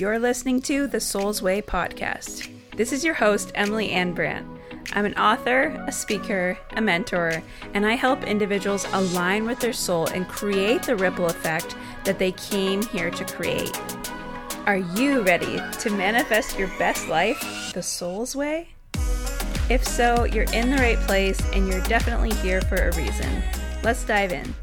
You're 0.00 0.18
listening 0.18 0.62
to 0.62 0.86
the 0.86 0.98
Soul's 0.98 1.42
Way 1.42 1.60
podcast. 1.60 2.48
This 2.74 2.90
is 2.90 3.04
your 3.04 3.12
host, 3.12 3.52
Emily 3.54 3.90
Anne 3.90 4.14
Brant. 4.14 4.46
I'm 4.94 5.04
an 5.04 5.12
author, 5.18 5.78
a 5.86 5.92
speaker, 5.92 6.56
a 6.70 6.80
mentor, 6.80 7.42
and 7.74 7.84
I 7.84 7.96
help 7.96 8.24
individuals 8.24 8.86
align 8.94 9.44
with 9.44 9.60
their 9.60 9.74
soul 9.74 10.06
and 10.06 10.26
create 10.26 10.84
the 10.84 10.96
ripple 10.96 11.26
effect 11.26 11.76
that 12.04 12.18
they 12.18 12.32
came 12.32 12.80
here 12.80 13.10
to 13.10 13.24
create. 13.26 13.78
Are 14.64 14.78
you 14.78 15.20
ready 15.20 15.60
to 15.80 15.90
manifest 15.90 16.58
your 16.58 16.68
best 16.78 17.06
life 17.08 17.70
the 17.74 17.82
soul's 17.82 18.34
way? 18.34 18.70
If 19.68 19.86
so, 19.86 20.24
you're 20.24 20.50
in 20.54 20.70
the 20.70 20.78
right 20.78 20.98
place 21.00 21.38
and 21.52 21.68
you're 21.68 21.82
definitely 21.82 22.32
here 22.36 22.62
for 22.62 22.76
a 22.76 22.96
reason. 22.96 23.42
Let's 23.82 24.04
dive 24.04 24.32
in. 24.32 24.54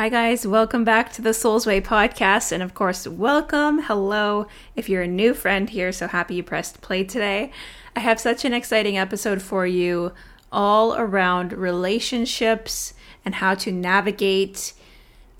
Hi, 0.00 0.08
guys. 0.08 0.46
Welcome 0.46 0.82
back 0.82 1.12
to 1.12 1.20
the 1.20 1.34
Soul's 1.34 1.66
Way 1.66 1.82
podcast. 1.82 2.52
And 2.52 2.62
of 2.62 2.72
course, 2.72 3.06
welcome. 3.06 3.82
Hello. 3.82 4.46
If 4.74 4.88
you're 4.88 5.02
a 5.02 5.06
new 5.06 5.34
friend 5.34 5.68
here, 5.68 5.92
so 5.92 6.08
happy 6.08 6.36
you 6.36 6.42
pressed 6.42 6.80
play 6.80 7.04
today. 7.04 7.52
I 7.94 8.00
have 8.00 8.18
such 8.18 8.46
an 8.46 8.54
exciting 8.54 8.96
episode 8.96 9.42
for 9.42 9.66
you 9.66 10.12
all 10.50 10.94
around 10.94 11.52
relationships 11.52 12.94
and 13.26 13.34
how 13.34 13.54
to 13.56 13.70
navigate 13.70 14.72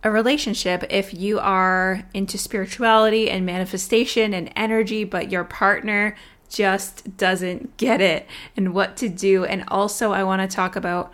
a 0.04 0.10
relationship 0.10 0.84
if 0.90 1.14
you 1.14 1.38
are 1.38 2.06
into 2.12 2.36
spirituality 2.36 3.30
and 3.30 3.46
manifestation 3.46 4.34
and 4.34 4.52
energy, 4.54 5.04
but 5.04 5.32
your 5.32 5.44
partner 5.44 6.14
just 6.50 7.16
doesn't 7.16 7.78
get 7.78 8.02
it 8.02 8.26
and 8.58 8.74
what 8.74 8.98
to 8.98 9.08
do. 9.08 9.46
And 9.46 9.64
also, 9.68 10.12
I 10.12 10.22
want 10.22 10.42
to 10.42 10.54
talk 10.54 10.76
about 10.76 11.10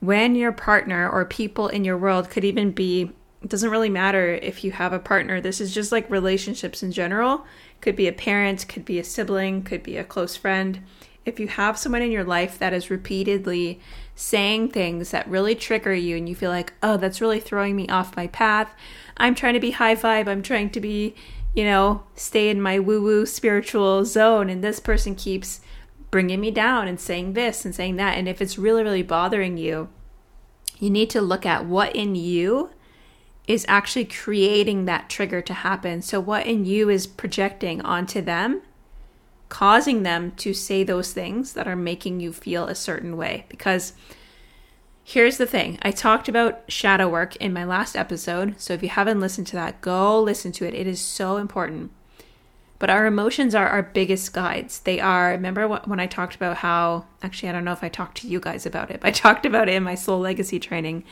when 0.00 0.34
your 0.34 0.52
partner 0.52 1.08
or 1.08 1.24
people 1.24 1.68
in 1.68 1.84
your 1.84 1.96
world 1.96 2.30
could 2.30 2.44
even 2.44 2.72
be 2.72 3.12
it 3.42 3.48
doesn't 3.48 3.70
really 3.70 3.88
matter 3.88 4.34
if 4.34 4.64
you 4.64 4.72
have 4.72 4.92
a 4.92 4.98
partner. 4.98 5.40
This 5.40 5.62
is 5.62 5.72
just 5.72 5.92
like 5.92 6.10
relationships 6.10 6.82
in 6.82 6.92
general. 6.92 7.46
Could 7.80 7.96
be 7.96 8.06
a 8.06 8.12
parent 8.12 8.68
could 8.68 8.84
be 8.84 8.98
a 8.98 9.04
sibling 9.04 9.62
could 9.62 9.82
be 9.82 9.96
a 9.96 10.04
close 10.04 10.36
friend. 10.36 10.82
If 11.24 11.40
you 11.40 11.48
have 11.48 11.78
someone 11.78 12.02
in 12.02 12.10
your 12.10 12.24
life 12.24 12.58
that 12.58 12.72
is 12.72 12.90
repeatedly 12.90 13.80
saying 14.14 14.70
things 14.70 15.10
that 15.10 15.28
really 15.28 15.54
trigger 15.54 15.94
you 15.94 16.16
and 16.16 16.28
you 16.28 16.34
feel 16.34 16.50
like 16.50 16.74
oh 16.82 16.96
that's 16.98 17.20
really 17.22 17.40
throwing 17.40 17.76
me 17.76 17.88
off 17.88 18.16
my 18.16 18.26
path. 18.26 18.74
I'm 19.16 19.34
trying 19.34 19.54
to 19.54 19.60
be 19.60 19.72
high 19.72 19.96
vibe. 19.96 20.28
I'm 20.28 20.42
trying 20.42 20.70
to 20.70 20.80
be 20.80 21.14
you 21.54 21.64
know 21.64 22.02
stay 22.14 22.50
in 22.50 22.60
my 22.60 22.78
woo 22.78 23.02
woo 23.02 23.24
spiritual 23.24 24.04
zone 24.04 24.50
and 24.50 24.62
this 24.62 24.80
person 24.80 25.14
keeps 25.14 25.60
bringing 26.10 26.40
me 26.40 26.50
down 26.50 26.88
and 26.88 26.98
saying 26.98 27.34
this 27.34 27.64
and 27.64 27.74
saying 27.74 27.96
that. 27.96 28.18
And 28.18 28.28
if 28.28 28.40
it's 28.40 28.58
really, 28.58 28.82
really 28.82 29.02
bothering 29.02 29.56
you, 29.56 29.88
you 30.78 30.90
need 30.90 31.10
to 31.10 31.20
look 31.20 31.46
at 31.46 31.66
what 31.66 31.94
in 31.94 32.14
you 32.14 32.70
is 33.46 33.66
actually 33.68 34.04
creating 34.04 34.84
that 34.84 35.08
trigger 35.08 35.42
to 35.42 35.52
happen. 35.52 36.02
So, 36.02 36.20
what 36.20 36.46
in 36.46 36.64
you 36.64 36.88
is 36.88 37.06
projecting 37.06 37.80
onto 37.82 38.20
them, 38.20 38.62
causing 39.48 40.02
them 40.02 40.32
to 40.36 40.54
say 40.54 40.84
those 40.84 41.12
things 41.12 41.52
that 41.54 41.66
are 41.66 41.76
making 41.76 42.20
you 42.20 42.32
feel 42.32 42.66
a 42.66 42.74
certain 42.74 43.16
way. 43.16 43.46
Because 43.48 43.92
here's 45.02 45.36
the 45.36 45.46
thing 45.46 45.78
I 45.82 45.90
talked 45.90 46.28
about 46.28 46.62
shadow 46.68 47.08
work 47.08 47.36
in 47.36 47.52
my 47.52 47.64
last 47.64 47.96
episode. 47.96 48.54
So, 48.60 48.72
if 48.72 48.82
you 48.82 48.88
haven't 48.88 49.20
listened 49.20 49.48
to 49.48 49.56
that, 49.56 49.80
go 49.80 50.20
listen 50.22 50.52
to 50.52 50.66
it. 50.66 50.74
It 50.74 50.86
is 50.86 51.00
so 51.00 51.36
important. 51.36 51.90
But 52.80 52.88
our 52.88 53.04
emotions 53.04 53.54
are 53.54 53.68
our 53.68 53.82
biggest 53.82 54.32
guides. 54.32 54.80
They 54.80 55.00
are, 55.00 55.32
remember 55.32 55.68
when 55.68 56.00
I 56.00 56.06
talked 56.06 56.34
about 56.34 56.56
how, 56.56 57.04
actually, 57.22 57.50
I 57.50 57.52
don't 57.52 57.64
know 57.64 57.74
if 57.74 57.84
I 57.84 57.90
talked 57.90 58.16
to 58.22 58.26
you 58.26 58.40
guys 58.40 58.64
about 58.64 58.90
it, 58.90 59.00
but 59.00 59.08
I 59.08 59.10
talked 59.12 59.46
about 59.46 59.68
it 59.68 59.74
in 59.74 59.82
my 59.82 59.94
soul 59.94 60.18
legacy 60.18 60.58
training. 60.58 61.04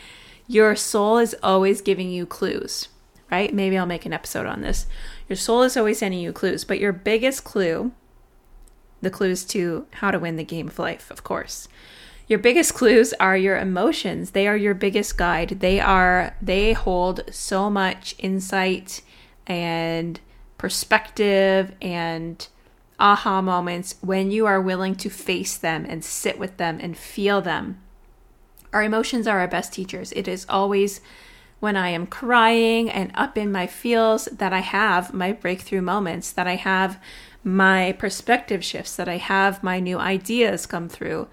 Your 0.47 0.75
soul 0.75 1.19
is 1.19 1.37
always 1.43 1.83
giving 1.83 2.11
you 2.11 2.25
clues, 2.25 2.89
right? 3.31 3.53
Maybe 3.53 3.77
I'll 3.77 3.85
make 3.85 4.07
an 4.07 4.15
episode 4.15 4.47
on 4.47 4.63
this. 4.63 4.87
Your 5.29 5.37
soul 5.37 5.63
is 5.63 5.77
always 5.77 5.99
sending 5.99 6.21
you 6.21 6.33
clues, 6.33 6.65
but 6.65 6.81
your 6.81 6.93
biggest 6.93 7.45
clue, 7.45 7.93
the 9.03 9.11
clues 9.11 9.45
to 9.47 9.87
how 9.93 10.11
to 10.11 10.19
win 10.19 10.37
the 10.37 10.45
game 10.45 10.69
of 10.69 10.79
life, 10.79 11.11
of 11.11 11.23
course. 11.23 11.69
Your 12.29 12.39
biggest 12.39 12.73
clues 12.73 13.13
are 13.21 13.37
your 13.37 13.59
emotions. 13.59 14.31
They 14.31 14.49
are 14.49 14.57
your 14.57 14.75
biggest 14.75 15.19
guide. 15.19 15.61
They 15.61 15.81
are, 15.81 16.35
they 16.41 16.73
hold 16.73 17.25
so 17.31 17.69
much 17.69 18.15
insight 18.19 19.03
and 19.47 20.19
perspective 20.59 21.73
and 21.81 22.47
aha 23.01 23.41
moments 23.41 23.95
when 24.01 24.31
you 24.31 24.45
are 24.45 24.61
willing 24.61 24.95
to 24.97 25.09
face 25.09 25.57
them 25.57 25.87
and 25.89 26.05
sit 26.05 26.39
with 26.39 26.57
them 26.57 26.79
and 26.81 26.97
feel 26.99 27.41
them. 27.41 27.81
Our 28.73 28.83
emotions 28.83 29.27
are 29.27 29.39
our 29.39 29.49
best 29.49 29.73
teachers. 29.73 30.13
It 30.13 30.29
is 30.29 30.45
always 30.49 31.01
when 31.61 31.77
I 31.77 31.89
am 31.89 32.07
crying 32.07 32.91
and 32.91 33.11
up 33.15 33.39
in 33.39 33.51
my 33.51 33.67
feels 33.67 34.27
that 34.27 34.53
I 34.53 34.61
have 34.61 35.15
my 35.15 35.33
breakthrough 35.33 35.81
moments, 35.81 36.31
that 36.33 36.47
I 36.47 36.57
have 36.57 37.01
my 37.43 37.93
perspective 37.93 38.65
shifts, 38.65 38.95
that 38.97 39.09
I 39.09 39.17
have 39.17 39.63
my 39.63 39.81
new 39.81 39.99
ideas 39.99 40.67
come 40.67 40.89
through. 40.89 41.29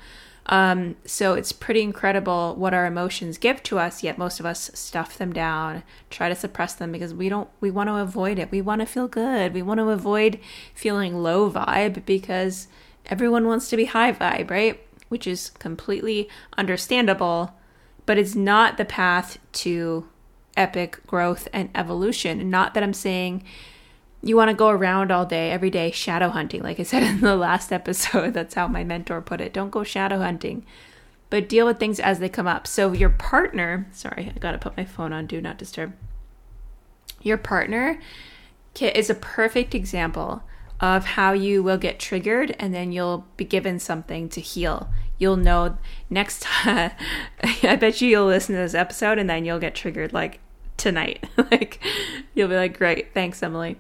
Um, 0.48 0.96
so 1.06 1.34
it's 1.34 1.52
pretty 1.52 1.82
incredible 1.82 2.56
what 2.56 2.74
our 2.74 2.86
emotions 2.86 3.38
give 3.38 3.64
to 3.64 3.80
us, 3.80 4.04
yet 4.04 4.18
most 4.18 4.40
of 4.40 4.46
us 4.46 4.70
stuff 4.74 5.18
them 5.18 5.34
down, 5.34 5.84
try 6.10 6.30
to 6.30 6.36
suppress 6.36 6.74
them 6.76 6.92
because 6.92 7.14
we 7.14 7.30
don't, 7.30 7.50
we 7.62 7.72
want 7.72 7.90
to 7.90 7.96
avoid 7.96 8.38
it. 8.38 8.52
We 8.52 8.62
want 8.62 8.82
to 8.82 8.86
feel 8.86 9.08
good. 9.08 9.54
We 9.54 9.64
want 9.64 9.80
to 9.80 9.90
avoid 9.90 10.40
feeling 10.74 11.16
low 11.24 11.50
vibe 11.50 12.06
because 12.06 12.68
everyone 13.08 13.48
wants 13.48 13.70
to 13.70 13.78
be 13.78 13.86
high 13.86 14.14
vibe, 14.14 14.52
right? 14.52 14.80
Which 15.10 15.26
is 15.26 15.50
completely 15.50 16.30
understandable, 16.58 17.56
but 18.06 18.20
it's 18.20 18.36
not 18.36 18.78
the 18.78 18.86
path 18.86 19.40
to 19.54 20.08
epic 20.56 21.00
growth 21.08 21.48
and 21.52 21.70
evolution. 21.74 22.50
Not 22.50 22.76
that 22.76 22.84
I'm 22.84 22.94
saying 22.94 23.44
you 24.26 24.36
want 24.36 24.50
to 24.50 24.56
go 24.56 24.70
around 24.70 25.12
all 25.12 25.24
day, 25.24 25.52
every 25.52 25.70
day, 25.70 25.92
shadow 25.92 26.30
hunting. 26.30 26.64
Like 26.64 26.80
I 26.80 26.84
said 26.84 27.04
in 27.04 27.22
the 27.22 27.36
last 27.36 27.72
episode, 27.72 28.34
that's 28.34 28.56
how 28.56 28.68
my 28.68 28.84
mentor 28.84 29.22
put 29.22 29.40
it. 29.40 29.54
Don't 29.54 29.70
go 29.70 29.84
shadow 29.84 30.18
hunting, 30.18 30.66
but 31.30 31.48
deal 31.48 31.68
with 31.68 31.78
things 31.78 32.00
as 32.00 32.18
they 32.18 32.28
come 32.28 32.48
up. 32.48 32.66
So, 32.66 32.92
your 32.92 33.12
partner, 33.12 33.88
sorry, 33.92 34.34
I 34.36 34.40
got 34.40 34.54
to 34.54 34.58
put 34.58 34.76
my 34.76 34.84
phone 34.84 35.14
on 35.14 35.28
do 35.28 35.40
not 35.40 35.60
disturb. 35.60 35.94
Your 37.22 37.38
partner 37.38 38.02
is 38.82 39.12
a 39.12 39.16
perfect 39.16 39.76
example 39.76 40.42
of 40.80 41.06
how 41.06 41.34
you 41.34 41.62
will 41.62 41.78
get 41.78 42.00
triggered 42.00 42.56
and 42.60 42.74
then 42.74 42.92
you'll 42.92 43.26
be 43.38 43.46
given 43.46 43.80
something 43.80 44.28
to 44.30 44.42
heal. 44.42 44.90
You'll 45.20 45.38
know 45.38 45.78
next 46.10 46.42
time, 46.42 46.92
I 47.64 47.76
bet 47.76 48.02
you 48.02 48.10
you'll 48.10 48.26
listen 48.26 48.56
to 48.56 48.62
this 48.62 48.74
episode 48.74 49.20
and 49.20 49.30
then 49.30 49.46
you'll 49.46 49.60
get 49.60 49.76
triggered 49.76 50.14
like 50.14 50.40
tonight. 50.78 51.24
like, 51.52 51.80
you'll 52.34 52.50
be 52.50 52.56
like, 52.56 52.76
great, 52.76 53.14
thanks, 53.14 53.44
Emily. 53.44 53.78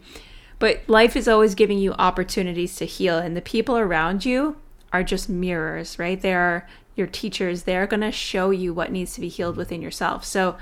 But 0.65 0.81
life 0.87 1.15
is 1.15 1.27
always 1.27 1.53
giving 1.53 1.77
you 1.77 1.93
opportunities 1.93 2.75
to 2.77 2.85
heal, 2.85 3.19
and 3.19 3.37
the 3.37 3.41
people 3.43 3.77
around 3.77 4.25
you 4.25 4.57
are 4.91 5.03
just 5.03 5.29
mirrors, 5.29 5.99
right? 5.99 6.19
They 6.19 6.33
are 6.33 6.67
your 6.95 7.05
teachers. 7.05 7.61
They're 7.61 7.85
going 7.85 8.01
to 8.01 8.11
show 8.11 8.49
you 8.49 8.73
what 8.73 8.91
needs 8.91 9.13
to 9.13 9.21
be 9.21 9.27
healed 9.27 9.57
within 9.57 9.79
yourself. 9.79 10.25
So 10.25 10.57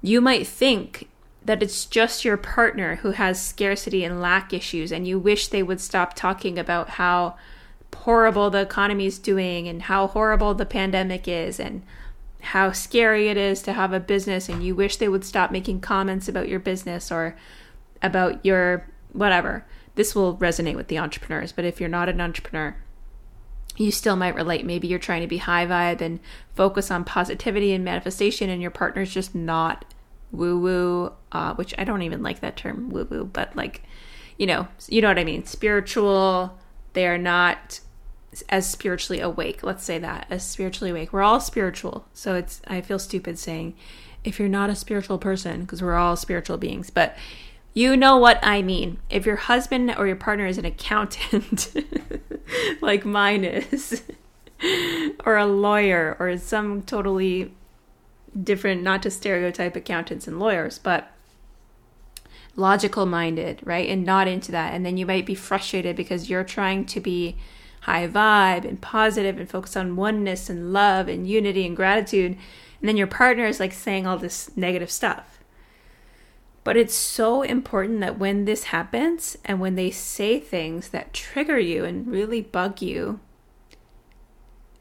you 0.00 0.22
might 0.22 0.46
think 0.46 1.10
that 1.44 1.62
it's 1.62 1.84
just 1.84 2.24
your 2.24 2.38
partner 2.38 2.96
who 3.02 3.10
has 3.10 3.46
scarcity 3.46 4.04
and 4.04 4.22
lack 4.22 4.54
issues, 4.54 4.90
and 4.90 5.06
you 5.06 5.18
wish 5.18 5.48
they 5.48 5.62
would 5.62 5.82
stop 5.82 6.14
talking 6.14 6.58
about 6.58 6.88
how 6.88 7.36
horrible 7.94 8.48
the 8.48 8.62
economy 8.62 9.04
is 9.04 9.18
doing 9.18 9.68
and 9.68 9.82
how 9.82 10.06
horrible 10.06 10.54
the 10.54 10.64
pandemic 10.64 11.28
is 11.28 11.60
and 11.60 11.82
how 12.40 12.72
scary 12.72 13.28
it 13.28 13.36
is 13.36 13.60
to 13.60 13.74
have 13.74 13.92
a 13.92 14.00
business 14.00 14.48
and 14.48 14.64
you 14.64 14.74
wish 14.74 14.96
they 14.96 15.08
would 15.10 15.26
stop 15.26 15.50
making 15.50 15.78
comments 15.78 16.26
about 16.26 16.48
your 16.48 16.58
business 16.58 17.12
or 17.12 17.36
about 18.00 18.42
your 18.46 18.86
whatever. 19.12 19.66
This 19.94 20.14
will 20.14 20.36
resonate 20.36 20.76
with 20.76 20.88
the 20.88 20.98
entrepreneurs, 20.98 21.52
but 21.52 21.64
if 21.64 21.80
you're 21.80 21.88
not 21.88 22.08
an 22.08 22.20
entrepreneur, 22.20 22.76
you 23.76 23.90
still 23.90 24.16
might 24.16 24.34
relate. 24.34 24.64
Maybe 24.64 24.88
you're 24.88 24.98
trying 24.98 25.22
to 25.22 25.26
be 25.26 25.38
high 25.38 25.66
vibe 25.66 26.00
and 26.00 26.20
focus 26.54 26.90
on 26.90 27.04
positivity 27.04 27.72
and 27.72 27.84
manifestation, 27.84 28.50
and 28.50 28.62
your 28.62 28.70
partner's 28.70 29.12
just 29.12 29.34
not 29.34 29.84
woo 30.32 30.58
woo, 30.58 31.12
uh, 31.32 31.54
which 31.54 31.74
I 31.76 31.84
don't 31.84 32.02
even 32.02 32.22
like 32.22 32.40
that 32.40 32.56
term 32.56 32.90
woo 32.90 33.06
woo, 33.10 33.24
but 33.24 33.54
like, 33.56 33.82
you 34.36 34.46
know, 34.46 34.68
you 34.88 35.00
know 35.00 35.08
what 35.08 35.18
I 35.18 35.24
mean. 35.24 35.44
Spiritual, 35.44 36.58
they 36.92 37.06
are 37.06 37.18
not 37.18 37.80
as 38.48 38.68
spiritually 38.68 39.20
awake. 39.20 39.62
Let's 39.62 39.84
say 39.84 39.98
that 39.98 40.26
as 40.30 40.46
spiritually 40.46 40.90
awake. 40.90 41.12
We're 41.12 41.22
all 41.22 41.40
spiritual, 41.40 42.06
so 42.12 42.34
it's. 42.34 42.60
I 42.66 42.80
feel 42.80 42.98
stupid 42.98 43.38
saying 43.38 43.74
if 44.24 44.38
you're 44.38 44.48
not 44.48 44.70
a 44.70 44.76
spiritual 44.76 45.18
person 45.18 45.62
because 45.62 45.82
we're 45.82 45.96
all 45.96 46.16
spiritual 46.16 46.58
beings, 46.58 46.90
but 46.90 47.16
you 47.72 47.96
know 47.96 48.16
what 48.16 48.38
I 48.42 48.62
mean. 48.62 48.98
If 49.08 49.26
your 49.26 49.36
husband 49.36 49.94
or 49.96 50.06
your 50.06 50.16
partner 50.16 50.46
is 50.46 50.58
an 50.58 50.64
accountant, 50.64 51.72
like 52.80 53.04
mine 53.04 53.44
is, 53.44 54.02
or 55.24 55.36
a 55.36 55.46
lawyer, 55.46 56.16
or 56.18 56.36
some 56.38 56.82
totally 56.82 57.54
different, 58.40 58.82
not 58.82 59.02
to 59.04 59.10
stereotype 59.10 59.76
accountants 59.76 60.26
and 60.26 60.40
lawyers, 60.40 60.78
but 60.78 61.12
logical 62.56 63.06
minded, 63.06 63.60
right? 63.64 63.88
And 63.88 64.04
not 64.04 64.26
into 64.26 64.50
that. 64.52 64.74
And 64.74 64.84
then 64.84 64.96
you 64.96 65.06
might 65.06 65.26
be 65.26 65.36
frustrated 65.36 65.94
because 65.94 66.28
you're 66.28 66.44
trying 66.44 66.86
to 66.86 67.00
be 67.00 67.36
high 67.82 68.06
vibe 68.08 68.64
and 68.64 68.80
positive 68.80 69.38
and 69.38 69.48
focus 69.48 69.76
on 69.76 69.96
oneness 69.96 70.50
and 70.50 70.72
love 70.72 71.08
and 71.08 71.26
unity 71.26 71.64
and 71.66 71.76
gratitude. 71.76 72.32
And 72.80 72.88
then 72.88 72.96
your 72.96 73.06
partner 73.06 73.46
is 73.46 73.60
like 73.60 73.72
saying 73.72 74.06
all 74.06 74.18
this 74.18 74.50
negative 74.56 74.90
stuff 74.90 75.39
But 76.62 76.76
it's 76.76 76.94
so 76.94 77.42
important 77.42 78.00
that 78.00 78.18
when 78.18 78.44
this 78.44 78.64
happens 78.64 79.36
and 79.44 79.60
when 79.60 79.76
they 79.76 79.90
say 79.90 80.38
things 80.38 80.90
that 80.90 81.14
trigger 81.14 81.58
you 81.58 81.84
and 81.84 82.06
really 82.06 82.42
bug 82.42 82.82
you, 82.82 83.20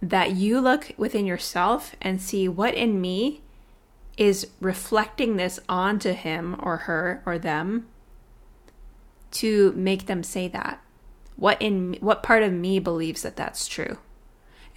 that 0.01 0.31
you 0.31 0.59
look 0.59 0.91
within 0.97 1.25
yourself 1.25 1.95
and 2.01 2.21
see 2.21 2.47
what 2.47 2.73
in 2.73 2.99
me 2.99 3.41
is 4.17 4.47
reflecting 4.59 5.37
this 5.37 5.59
onto 5.69 6.11
him 6.11 6.55
or 6.59 6.77
her 6.77 7.23
or 7.25 7.37
them 7.37 7.87
to 9.31 9.71
make 9.73 10.05
them 10.05 10.23
say 10.23 10.47
that. 10.49 10.81
What 11.35 11.61
in 11.61 11.95
what 12.01 12.23
part 12.23 12.43
of 12.43 12.51
me 12.51 12.79
believes 12.79 13.21
that 13.21 13.37
that's 13.37 13.67
true? 13.67 13.97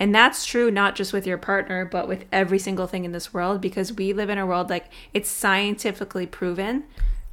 And 0.02 0.12
that's 0.12 0.44
true 0.44 0.68
not 0.68 0.96
just 0.96 1.12
with 1.12 1.28
your 1.28 1.38
partner, 1.38 1.84
but 1.84 2.08
with 2.08 2.24
every 2.32 2.58
single 2.58 2.88
thing 2.88 3.04
in 3.04 3.12
this 3.12 3.32
world 3.32 3.60
because 3.60 3.92
we 3.92 4.12
live 4.12 4.30
in 4.30 4.36
a 4.36 4.44
world 4.44 4.68
like 4.68 4.86
it's 5.14 5.30
scientifically 5.30 6.26
proven. 6.26 6.82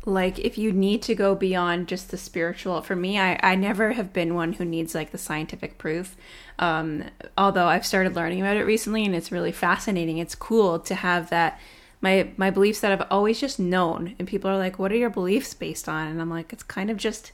Like, 0.05 0.37
if 0.37 0.55
you 0.55 0.71
need 0.71 1.01
to 1.01 1.15
go 1.15 1.33
beyond 1.33 1.87
just 1.87 2.11
the 2.11 2.17
spiritual, 2.17 2.83
for 2.83 2.95
me, 2.95 3.17
I, 3.17 3.39
I 3.41 3.55
never 3.55 3.93
have 3.93 4.13
been 4.13 4.35
one 4.35 4.53
who 4.53 4.65
needs 4.65 4.93
like 4.93 5.09
the 5.09 5.17
scientific 5.17 5.79
proof. 5.79 6.15
Um, 6.59 7.05
although 7.35 7.65
I've 7.65 7.87
started 7.87 8.15
learning 8.15 8.39
about 8.39 8.55
it 8.55 8.65
recently 8.65 9.03
and 9.03 9.15
it's 9.15 9.31
really 9.31 9.51
fascinating. 9.51 10.19
It's 10.19 10.35
cool 10.35 10.77
to 10.77 10.93
have 10.93 11.31
that 11.31 11.59
my 12.01 12.29
my 12.37 12.51
beliefs 12.51 12.81
that 12.81 12.91
I've 12.91 13.07
always 13.09 13.39
just 13.39 13.59
known 13.59 14.15
and 14.19 14.27
people 14.27 14.51
are 14.51 14.59
like 14.59 14.77
what 14.77 14.91
are 14.91 14.95
your 14.95 15.09
beliefs 15.09 15.55
based 15.55 15.89
on 15.89 16.07
and 16.07 16.21
I'm 16.21 16.29
like 16.29 16.53
it's 16.53 16.63
kind 16.63 16.91
of 16.91 16.97
just 16.97 17.31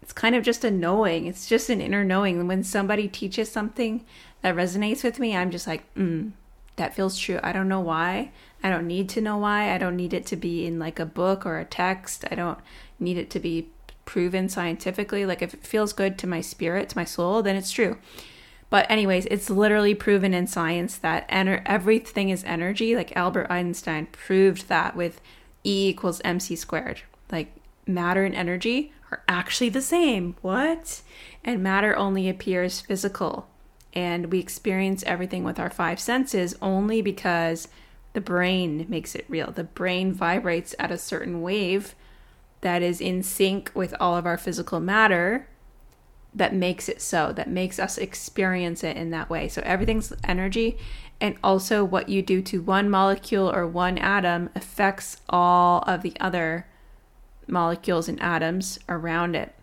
it's 0.00 0.12
kind 0.12 0.34
of 0.34 0.42
just 0.42 0.64
a 0.64 0.70
knowing 0.70 1.26
it's 1.26 1.46
just 1.46 1.68
an 1.68 1.82
inner 1.82 2.02
knowing 2.02 2.46
when 2.46 2.62
somebody 2.62 3.08
teaches 3.08 3.50
something 3.50 4.06
that 4.44 4.56
resonates 4.56 5.02
with 5.02 5.18
me, 5.18 5.34
I'm 5.34 5.50
just 5.50 5.66
like, 5.66 5.82
mm, 5.94 6.32
that 6.76 6.94
feels 6.94 7.16
true. 7.16 7.40
I 7.42 7.50
don't 7.52 7.66
know 7.66 7.80
why. 7.80 8.30
I 8.62 8.68
don't 8.68 8.86
need 8.86 9.08
to 9.10 9.22
know 9.22 9.38
why. 9.38 9.74
I 9.74 9.78
don't 9.78 9.96
need 9.96 10.12
it 10.12 10.26
to 10.26 10.36
be 10.36 10.66
in 10.66 10.78
like 10.78 11.00
a 11.00 11.06
book 11.06 11.46
or 11.46 11.58
a 11.58 11.64
text. 11.64 12.26
I 12.30 12.34
don't 12.34 12.58
need 13.00 13.16
it 13.16 13.30
to 13.30 13.40
be 13.40 13.70
proven 14.04 14.50
scientifically. 14.50 15.24
Like 15.24 15.40
if 15.40 15.54
it 15.54 15.66
feels 15.66 15.94
good 15.94 16.18
to 16.18 16.26
my 16.26 16.42
spirit, 16.42 16.90
to 16.90 16.98
my 16.98 17.06
soul, 17.06 17.42
then 17.42 17.56
it's 17.56 17.70
true. 17.70 17.96
But 18.68 18.84
anyways, 18.90 19.24
it's 19.30 19.48
literally 19.48 19.94
proven 19.94 20.34
in 20.34 20.46
science 20.46 20.98
that 20.98 21.26
ener- 21.30 21.62
everything 21.64 22.28
is 22.28 22.44
energy. 22.44 22.94
Like 22.94 23.16
Albert 23.16 23.46
Einstein 23.48 24.08
proved 24.12 24.68
that 24.68 24.94
with 24.94 25.22
E 25.64 25.88
equals 25.88 26.20
mc 26.22 26.54
squared. 26.54 27.00
Like 27.32 27.50
matter 27.86 28.24
and 28.24 28.34
energy 28.34 28.92
are 29.10 29.22
actually 29.26 29.70
the 29.70 29.80
same. 29.80 30.36
What? 30.42 31.00
And 31.42 31.62
matter 31.62 31.96
only 31.96 32.28
appears 32.28 32.82
physical 32.82 33.48
and 33.94 34.30
we 34.32 34.40
experience 34.40 35.04
everything 35.04 35.44
with 35.44 35.58
our 35.58 35.70
five 35.70 36.00
senses 36.00 36.56
only 36.60 37.00
because 37.00 37.68
the 38.12 38.20
brain 38.20 38.84
makes 38.88 39.14
it 39.14 39.24
real. 39.28 39.50
The 39.50 39.64
brain 39.64 40.12
vibrates 40.12 40.74
at 40.78 40.90
a 40.90 40.98
certain 40.98 41.40
wave 41.40 41.94
that 42.60 42.82
is 42.82 43.00
in 43.00 43.22
sync 43.22 43.70
with 43.74 43.94
all 44.00 44.16
of 44.16 44.26
our 44.26 44.36
physical 44.36 44.80
matter 44.80 45.48
that 46.34 46.52
makes 46.52 46.88
it 46.88 47.00
so, 47.00 47.32
that 47.32 47.48
makes 47.48 47.78
us 47.78 47.96
experience 47.96 48.82
it 48.82 48.96
in 48.96 49.10
that 49.10 49.30
way. 49.30 49.46
So 49.46 49.62
everything's 49.64 50.12
energy, 50.24 50.76
and 51.20 51.36
also 51.44 51.84
what 51.84 52.08
you 52.08 52.22
do 52.22 52.42
to 52.42 52.60
one 52.60 52.90
molecule 52.90 53.48
or 53.54 53.66
one 53.66 53.98
atom 53.98 54.50
affects 54.56 55.18
all 55.28 55.82
of 55.86 56.02
the 56.02 56.14
other 56.18 56.66
molecules 57.46 58.08
and 58.08 58.20
atoms 58.20 58.80
around 58.88 59.36
it. 59.36 59.54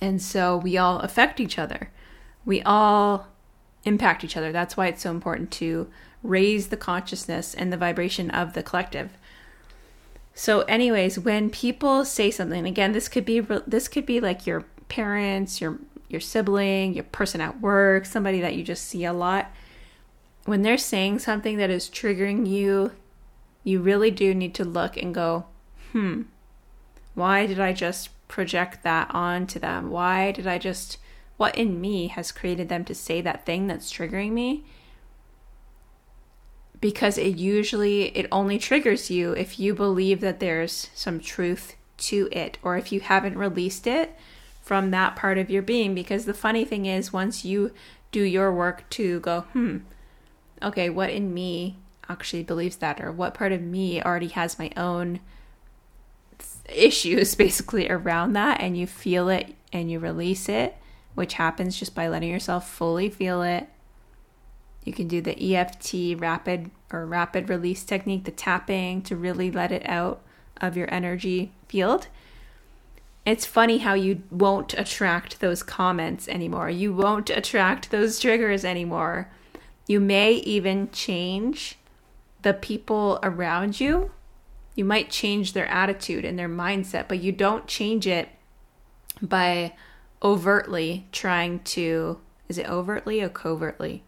And 0.00 0.22
so 0.22 0.56
we 0.56 0.78
all 0.78 1.00
affect 1.00 1.40
each 1.40 1.58
other 1.58 1.90
we 2.44 2.62
all 2.62 3.26
impact 3.84 4.24
each 4.24 4.36
other. 4.36 4.52
That's 4.52 4.76
why 4.76 4.86
it's 4.86 5.02
so 5.02 5.10
important 5.10 5.50
to 5.52 5.88
raise 6.22 6.68
the 6.68 6.76
consciousness 6.76 7.54
and 7.54 7.72
the 7.72 7.76
vibration 7.76 8.30
of 8.30 8.54
the 8.54 8.62
collective. 8.62 9.10
So 10.34 10.60
anyways, 10.62 11.18
when 11.18 11.50
people 11.50 12.04
say 12.04 12.30
something, 12.30 12.66
again, 12.66 12.92
this 12.92 13.08
could 13.08 13.24
be 13.24 13.40
this 13.40 13.88
could 13.88 14.06
be 14.06 14.20
like 14.20 14.46
your 14.46 14.64
parents, 14.88 15.60
your 15.60 15.78
your 16.08 16.20
sibling, 16.20 16.94
your 16.94 17.04
person 17.04 17.40
at 17.40 17.60
work, 17.60 18.04
somebody 18.04 18.40
that 18.40 18.56
you 18.56 18.64
just 18.64 18.84
see 18.84 19.04
a 19.04 19.12
lot. 19.12 19.50
When 20.44 20.62
they're 20.62 20.76
saying 20.76 21.20
something 21.20 21.56
that 21.58 21.70
is 21.70 21.88
triggering 21.88 22.46
you, 22.46 22.92
you 23.62 23.80
really 23.80 24.10
do 24.10 24.34
need 24.34 24.54
to 24.56 24.64
look 24.64 24.96
and 24.96 25.14
go, 25.14 25.46
"Hmm. 25.92 26.22
Why 27.14 27.46
did 27.46 27.60
I 27.60 27.72
just 27.72 28.10
project 28.26 28.82
that 28.82 29.14
onto 29.14 29.58
them? 29.58 29.90
Why 29.90 30.32
did 30.32 30.46
I 30.46 30.58
just 30.58 30.98
what 31.36 31.56
in 31.56 31.80
me 31.80 32.08
has 32.08 32.32
created 32.32 32.68
them 32.68 32.84
to 32.84 32.94
say 32.94 33.20
that 33.20 33.44
thing 33.44 33.66
that's 33.66 33.92
triggering 33.92 34.32
me? 34.32 34.64
Because 36.80 37.18
it 37.18 37.36
usually 37.36 38.16
it 38.16 38.26
only 38.30 38.58
triggers 38.58 39.10
you 39.10 39.32
if 39.32 39.58
you 39.58 39.74
believe 39.74 40.20
that 40.20 40.40
there's 40.40 40.90
some 40.94 41.18
truth 41.18 41.76
to 41.96 42.28
it 42.30 42.58
or 42.62 42.76
if 42.76 42.92
you 42.92 43.00
haven't 43.00 43.38
released 43.38 43.86
it 43.86 44.16
from 44.62 44.90
that 44.90 45.16
part 45.16 45.38
of 45.38 45.50
your 45.50 45.62
being. 45.62 45.94
Because 45.94 46.24
the 46.24 46.34
funny 46.34 46.64
thing 46.64 46.86
is 46.86 47.12
once 47.12 47.44
you 47.44 47.72
do 48.14 48.22
your 48.22 48.52
work 48.52 48.88
to 48.90 49.18
go 49.18 49.40
hmm 49.52 49.78
okay 50.62 50.88
what 50.88 51.10
in 51.10 51.34
me 51.34 51.76
actually 52.08 52.44
believes 52.44 52.76
that? 52.76 53.00
or 53.00 53.10
what 53.10 53.34
part 53.34 53.50
of 53.50 53.60
me 53.60 54.00
already 54.00 54.28
has 54.28 54.56
my 54.56 54.70
own 54.76 55.18
issues 56.68 57.34
basically 57.46 57.90
around 57.90 58.32
that 58.34 58.60
and 58.60 58.78
you 58.78 58.86
feel 58.86 59.28
it 59.28 59.54
and 59.72 59.90
you 59.90 59.98
release 59.98 60.48
it 60.48 60.76
which 61.14 61.34
happens 61.34 61.78
just 61.78 61.94
by 61.94 62.08
letting 62.08 62.30
yourself 62.30 62.68
fully 62.68 63.08
feel 63.08 63.42
it. 63.42 63.68
You 64.84 64.92
can 64.92 65.08
do 65.08 65.20
the 65.20 65.56
EFT 65.56 66.20
rapid 66.20 66.70
or 66.92 67.06
rapid 67.06 67.48
release 67.48 67.84
technique, 67.84 68.24
the 68.24 68.30
tapping 68.30 69.02
to 69.02 69.16
really 69.16 69.50
let 69.50 69.72
it 69.72 69.88
out 69.88 70.20
of 70.60 70.76
your 70.76 70.92
energy 70.92 71.52
field. 71.68 72.08
It's 73.24 73.46
funny 73.46 73.78
how 73.78 73.94
you 73.94 74.22
won't 74.30 74.74
attract 74.74 75.40
those 75.40 75.62
comments 75.62 76.28
anymore. 76.28 76.68
You 76.68 76.92
won't 76.92 77.30
attract 77.30 77.90
those 77.90 78.18
triggers 78.18 78.64
anymore. 78.64 79.30
You 79.86 79.98
may 80.00 80.34
even 80.34 80.90
change 80.90 81.78
the 82.42 82.52
people 82.52 83.18
around 83.22 83.80
you. 83.80 84.10
You 84.74 84.84
might 84.84 85.08
change 85.08 85.52
their 85.52 85.66
attitude 85.68 86.24
and 86.24 86.38
their 86.38 86.48
mindset, 86.48 87.08
but 87.08 87.20
you 87.20 87.32
don't 87.32 87.66
change 87.66 88.06
it 88.06 88.28
by 89.22 89.72
overtly 90.24 91.06
trying 91.12 91.60
to 91.60 92.18
is 92.48 92.58
it 92.58 92.68
overtly 92.68 93.20
or 93.22 93.28
covertly? 93.28 94.02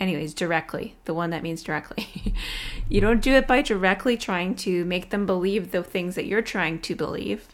Anyways, 0.00 0.34
directly, 0.34 0.96
the 1.04 1.14
one 1.14 1.30
that 1.30 1.42
means 1.42 1.62
directly. 1.62 2.34
you 2.88 3.00
don't 3.00 3.22
do 3.22 3.34
it 3.34 3.46
by 3.46 3.62
directly 3.62 4.16
trying 4.16 4.54
to 4.56 4.84
make 4.84 5.10
them 5.10 5.26
believe 5.26 5.70
the 5.70 5.82
things 5.82 6.14
that 6.14 6.26
you're 6.26 6.42
trying 6.42 6.80
to 6.80 6.96
believe. 6.96 7.48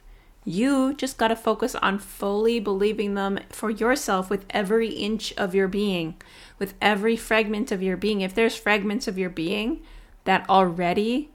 You 0.44 0.94
just 0.94 1.18
got 1.18 1.28
to 1.28 1.36
focus 1.36 1.74
on 1.74 1.98
fully 1.98 2.58
believing 2.58 3.14
them 3.14 3.40
for 3.50 3.68
yourself 3.68 4.30
with 4.30 4.46
every 4.50 4.88
inch 4.88 5.34
of 5.36 5.54
your 5.54 5.68
being, 5.68 6.14
with 6.58 6.74
every 6.80 7.16
fragment 7.16 7.70
of 7.70 7.82
your 7.82 7.98
being. 7.98 8.22
If 8.22 8.34
there's 8.34 8.56
fragments 8.56 9.06
of 9.06 9.18
your 9.18 9.30
being 9.30 9.82
that 10.24 10.48
already 10.48 11.30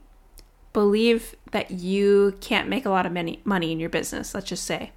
believe 0.72 1.36
that 1.52 1.70
you 1.70 2.36
can't 2.40 2.68
make 2.68 2.86
a 2.86 2.90
lot 2.90 3.06
of 3.06 3.12
money, 3.12 3.72
in 3.72 3.78
your 3.78 3.90
business, 3.90 4.34
let's 4.34 4.48
just 4.48 4.64
say, 4.64 4.90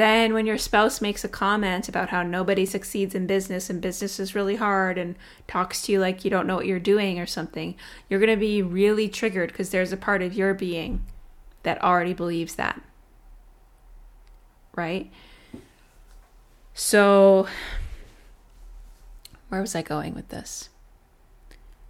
then, 0.00 0.32
when 0.32 0.46
your 0.46 0.58
spouse 0.58 1.00
makes 1.00 1.24
a 1.24 1.28
comment 1.28 1.88
about 1.88 2.08
how 2.08 2.22
nobody 2.22 2.64
succeeds 2.64 3.14
in 3.14 3.26
business 3.26 3.68
and 3.68 3.80
business 3.80 4.18
is 4.18 4.34
really 4.34 4.56
hard 4.56 4.96
and 4.96 5.16
talks 5.46 5.82
to 5.82 5.92
you 5.92 6.00
like 6.00 6.24
you 6.24 6.30
don't 6.30 6.46
know 6.46 6.56
what 6.56 6.66
you're 6.66 6.80
doing 6.80 7.20
or 7.20 7.26
something, 7.26 7.74
you're 8.08 8.20
going 8.20 8.30
to 8.30 8.40
be 8.40 8.62
really 8.62 9.08
triggered 9.08 9.50
because 9.50 9.70
there's 9.70 9.92
a 9.92 9.96
part 9.96 10.22
of 10.22 10.32
your 10.32 10.54
being 10.54 11.04
that 11.62 11.82
already 11.82 12.14
believes 12.14 12.54
that. 12.54 12.80
Right? 14.74 15.10
So, 16.72 17.46
where 19.50 19.60
was 19.60 19.74
I 19.74 19.82
going 19.82 20.14
with 20.14 20.30
this? 20.30 20.69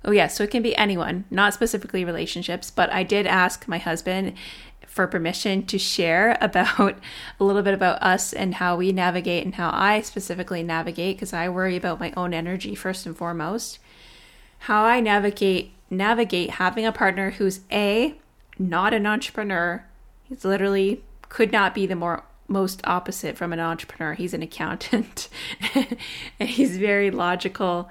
Oh, 0.04 0.12
yeah, 0.12 0.28
so 0.28 0.45
it 0.45 0.50
can 0.50 0.62
be 0.62 0.76
anyone, 0.76 1.25
not 1.30 1.52
specifically 1.52 2.04
relationships, 2.04 2.71
but 2.71 2.90
I 2.90 3.02
did 3.02 3.26
ask 3.26 3.69
my 3.69 3.78
husband 3.78 4.35
for 4.87 5.07
permission 5.07 5.64
to 5.66 5.78
share 5.78 6.37
about 6.40 6.99
a 7.38 7.45
little 7.45 7.62
bit 7.62 7.75
about 7.75 8.02
us 8.02 8.33
and 8.33 8.54
how 8.54 8.76
we 8.76 8.92
navigate 8.92 9.45
and 9.45 9.54
how 9.54 9.71
I 9.73 10.00
specifically 10.00 10.62
navigate 10.62 11.16
because 11.16 11.33
I 11.33 11.49
worry 11.49 11.76
about 11.76 12.00
my 12.00 12.12
own 12.16 12.35
energy 12.35 12.75
first 12.75 13.07
and 13.07 13.16
foremost. 13.16 13.78
How 14.61 14.85
I 14.85 15.00
navigate 15.00 15.73
navigate 15.92 16.50
having 16.50 16.87
a 16.87 16.92
partner 16.92 17.33
who's 17.33 17.61
a 17.73 18.14
not 18.59 18.95
an 18.95 19.07
entrepreneur. 19.07 19.85
He's 20.23 20.45
literally 20.45 21.02
could 21.28 21.50
not 21.52 21.75
be 21.75 21.87
the 21.87 21.97
more 21.97 22.25
most 22.47 22.80
opposite 22.85 23.37
from 23.37 23.52
an 23.52 23.61
entrepreneur. 23.61 24.14
He's 24.14 24.35
an 24.35 24.42
accountant 24.42 25.28
and 26.38 26.49
he's 26.49 26.78
very 26.78 27.11
logical. 27.11 27.88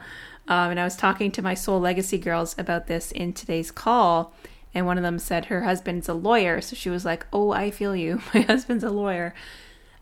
Um, 0.50 0.72
and 0.72 0.80
I 0.80 0.84
was 0.84 0.98
talking 0.98 1.32
to 1.32 1.42
my 1.42 1.54
Soul 1.54 1.80
Legacy 1.80 2.18
girls 2.18 2.58
about 2.58 2.88
this 2.88 3.12
in 3.12 3.32
today's 3.32 3.72
call 3.72 4.34
and 4.74 4.86
one 4.86 4.98
of 4.98 5.04
them 5.04 5.20
said 5.20 5.46
her 5.46 5.64
husband's 5.64 6.10
a 6.10 6.14
lawyer. 6.14 6.60
So 6.62 6.76
she 6.76 6.90
was 6.90 7.06
like 7.06 7.26
oh 7.32 7.52
i 7.52 7.72
feel 7.72 7.96
you. 7.96 8.22
My 8.34 8.42
husband's 8.42 8.84
a 8.84 8.90
lawyer. 8.90 9.34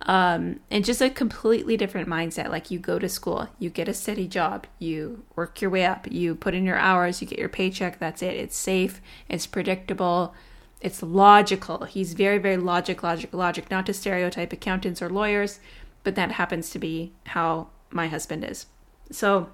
Um, 0.04 0.60
and 0.70 0.86
just 0.86 1.02
a 1.02 1.10
completely 1.10 1.76
different 1.76 2.08
mindset. 2.08 2.50
Like 2.50 2.72
you 2.72 2.80
go 2.80 2.98
to 2.98 3.10
school 3.10 3.50
you 3.60 3.70
get 3.70 3.88
a 3.88 3.94
steady 3.94 4.28
job 4.28 4.68
you 4.80 5.24
work 5.36 5.62
your 5.62 5.70
way 5.70 5.86
up 5.86 6.08
you 6.10 6.36
put 6.36 6.54
in 6.56 6.66
your 6.66 6.78
hours 6.78 7.22
you 7.22 7.28
get 7.28 7.40
your 7.40 7.50
paycheck 7.50 8.00
that's 8.00 8.22
it. 8.22 8.36
It's 8.36 8.58
safe 8.58 9.02
it's 9.30 9.48
predictable 9.48 10.34
it's 10.80 11.02
logical. 11.02 11.86
He's 11.86 12.14
very, 12.14 12.38
very 12.38 12.58
logic, 12.58 13.02
logic, 13.02 13.34
logic, 13.34 13.72
not 13.72 13.88
to 13.88 13.94
stereotype 13.94 14.54
accountants 14.54 15.02
or 15.02 15.10
lawyers, 15.10 15.60
but 16.04 16.14
that 16.16 16.34
happens 16.34 16.70
to 16.70 16.80
be 16.80 17.14
how 17.26 17.70
my 17.90 18.08
husband 18.08 18.44
is. 18.44 18.68
So 19.10 19.50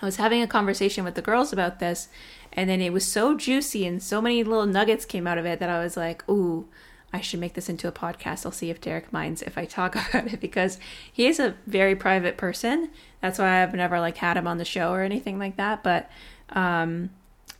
I 0.00 0.04
was 0.04 0.16
having 0.16 0.42
a 0.42 0.46
conversation 0.46 1.04
with 1.04 1.14
the 1.14 1.22
girls 1.22 1.52
about 1.52 1.78
this, 1.78 2.08
and 2.52 2.68
then 2.68 2.80
it 2.80 2.92
was 2.92 3.04
so 3.04 3.36
juicy 3.36 3.86
and 3.86 4.02
so 4.02 4.20
many 4.20 4.44
little 4.44 4.66
nuggets 4.66 5.04
came 5.04 5.26
out 5.26 5.38
of 5.38 5.46
it 5.46 5.58
that 5.60 5.70
I 5.70 5.82
was 5.82 5.96
like, 5.96 6.28
ooh, 6.28 6.68
I 7.12 7.20
should 7.20 7.40
make 7.40 7.54
this 7.54 7.68
into 7.68 7.88
a 7.88 7.92
podcast. 7.92 8.44
I'll 8.44 8.52
see 8.52 8.70
if 8.70 8.80
Derek 8.80 9.12
minds 9.12 9.42
if 9.42 9.56
I 9.56 9.64
talk 9.64 9.94
about 10.08 10.32
it 10.32 10.40
because 10.40 10.78
he 11.10 11.26
is 11.26 11.40
a 11.40 11.54
very 11.66 11.96
private 11.96 12.36
person. 12.36 12.90
That's 13.20 13.38
why 13.38 13.62
I've 13.62 13.74
never 13.74 14.00
like 14.00 14.18
had 14.18 14.36
him 14.36 14.46
on 14.46 14.58
the 14.58 14.64
show 14.64 14.92
or 14.92 15.02
anything 15.02 15.38
like 15.38 15.56
that. 15.56 15.82
But 15.82 16.10
um, 16.50 17.10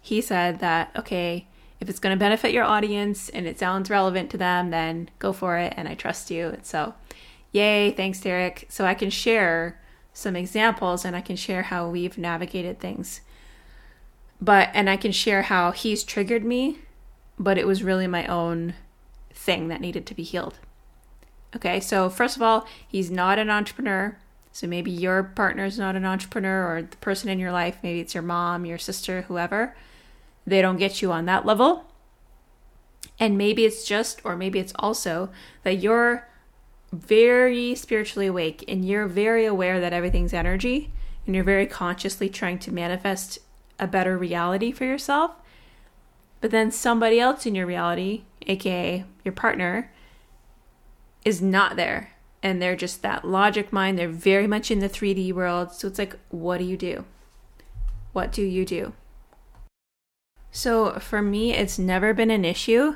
he 0.00 0.20
said 0.20 0.60
that 0.60 0.90
okay, 0.96 1.46
if 1.80 1.88
it's 1.88 1.98
going 1.98 2.14
to 2.14 2.18
benefit 2.18 2.52
your 2.52 2.64
audience 2.64 3.28
and 3.28 3.46
it 3.46 3.58
sounds 3.58 3.90
relevant 3.90 4.30
to 4.30 4.38
them, 4.38 4.70
then 4.70 5.10
go 5.18 5.32
for 5.32 5.58
it. 5.58 5.74
And 5.76 5.88
I 5.88 5.94
trust 5.94 6.30
you. 6.30 6.48
And 6.48 6.64
so, 6.64 6.94
yay, 7.52 7.90
thanks, 7.90 8.20
Derek. 8.20 8.66
So 8.68 8.84
I 8.84 8.94
can 8.94 9.10
share 9.10 9.78
some 10.16 10.34
examples 10.34 11.04
and 11.04 11.14
I 11.14 11.20
can 11.20 11.36
share 11.36 11.64
how 11.64 11.90
we've 11.90 12.16
navigated 12.16 12.80
things. 12.80 13.20
But, 14.40 14.70
and 14.72 14.88
I 14.88 14.96
can 14.96 15.12
share 15.12 15.42
how 15.42 15.72
he's 15.72 16.02
triggered 16.02 16.42
me, 16.42 16.78
but 17.38 17.58
it 17.58 17.66
was 17.66 17.82
really 17.82 18.06
my 18.06 18.26
own 18.26 18.72
thing 19.30 19.68
that 19.68 19.82
needed 19.82 20.06
to 20.06 20.14
be 20.14 20.22
healed. 20.22 20.58
Okay, 21.54 21.80
so 21.80 22.08
first 22.08 22.34
of 22.34 22.40
all, 22.40 22.66
he's 22.88 23.10
not 23.10 23.38
an 23.38 23.50
entrepreneur. 23.50 24.16
So 24.52 24.66
maybe 24.66 24.90
your 24.90 25.22
partner 25.22 25.66
is 25.66 25.78
not 25.78 25.96
an 25.96 26.06
entrepreneur 26.06 26.66
or 26.66 26.82
the 26.82 26.96
person 26.96 27.28
in 27.28 27.38
your 27.38 27.52
life, 27.52 27.76
maybe 27.82 28.00
it's 28.00 28.14
your 28.14 28.22
mom, 28.22 28.64
your 28.64 28.78
sister, 28.78 29.22
whoever 29.22 29.76
they 30.46 30.62
don't 30.62 30.78
get 30.78 31.02
you 31.02 31.12
on 31.12 31.26
that 31.26 31.44
level. 31.44 31.84
And 33.18 33.36
maybe 33.36 33.66
it's 33.66 33.84
just, 33.84 34.22
or 34.24 34.34
maybe 34.34 34.60
it's 34.60 34.72
also 34.78 35.28
that 35.62 35.74
you're 35.74 36.26
very 36.92 37.74
spiritually 37.74 38.26
awake 38.26 38.64
and 38.68 38.84
you're 38.84 39.06
very 39.06 39.44
aware 39.44 39.80
that 39.80 39.92
everything's 39.92 40.32
energy 40.32 40.92
and 41.26 41.34
you're 41.34 41.44
very 41.44 41.66
consciously 41.66 42.28
trying 42.28 42.58
to 42.60 42.72
manifest 42.72 43.38
a 43.78 43.86
better 43.86 44.16
reality 44.16 44.72
for 44.72 44.84
yourself. 44.84 45.32
But 46.40 46.50
then 46.50 46.70
somebody 46.70 47.18
else 47.18 47.46
in 47.46 47.54
your 47.54 47.66
reality, 47.66 48.22
aka 48.46 49.04
your 49.24 49.32
partner, 49.32 49.92
is 51.24 51.42
not 51.42 51.76
there. 51.76 52.12
And 52.42 52.62
they're 52.62 52.76
just 52.76 53.02
that 53.02 53.24
logic 53.24 53.72
mind. 53.72 53.98
They're 53.98 54.08
very 54.08 54.46
much 54.46 54.70
in 54.70 54.78
the 54.78 54.88
3D 54.88 55.32
world. 55.32 55.72
So 55.72 55.88
it's 55.88 55.98
like, 55.98 56.16
what 56.28 56.58
do 56.58 56.64
you 56.64 56.76
do? 56.76 57.04
What 58.12 58.30
do 58.30 58.42
you 58.42 58.64
do? 58.64 58.92
So 60.52 60.98
for 61.00 61.20
me, 61.20 61.52
it's 61.52 61.78
never 61.78 62.14
been 62.14 62.30
an 62.30 62.44
issue 62.44 62.94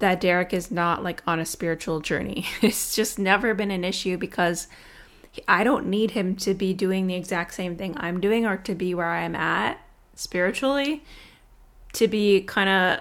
that 0.00 0.20
Derek 0.20 0.52
is 0.52 0.70
not 0.70 1.02
like 1.04 1.22
on 1.26 1.38
a 1.38 1.46
spiritual 1.46 2.00
journey. 2.00 2.46
It's 2.62 2.94
just 2.94 3.18
never 3.18 3.54
been 3.54 3.70
an 3.70 3.84
issue 3.84 4.18
because 4.18 4.66
I 5.46 5.62
don't 5.62 5.86
need 5.86 6.12
him 6.12 6.34
to 6.36 6.54
be 6.54 6.74
doing 6.74 7.06
the 7.06 7.14
exact 7.14 7.54
same 7.54 7.76
thing 7.76 7.94
I'm 7.98 8.20
doing 8.20 8.44
or 8.44 8.56
to 8.56 8.74
be 8.74 8.94
where 8.94 9.06
I 9.06 9.22
am 9.22 9.36
at 9.36 9.80
spiritually 10.14 11.04
to 11.92 12.08
be 12.08 12.42
kind 12.42 12.68
of 12.68 13.00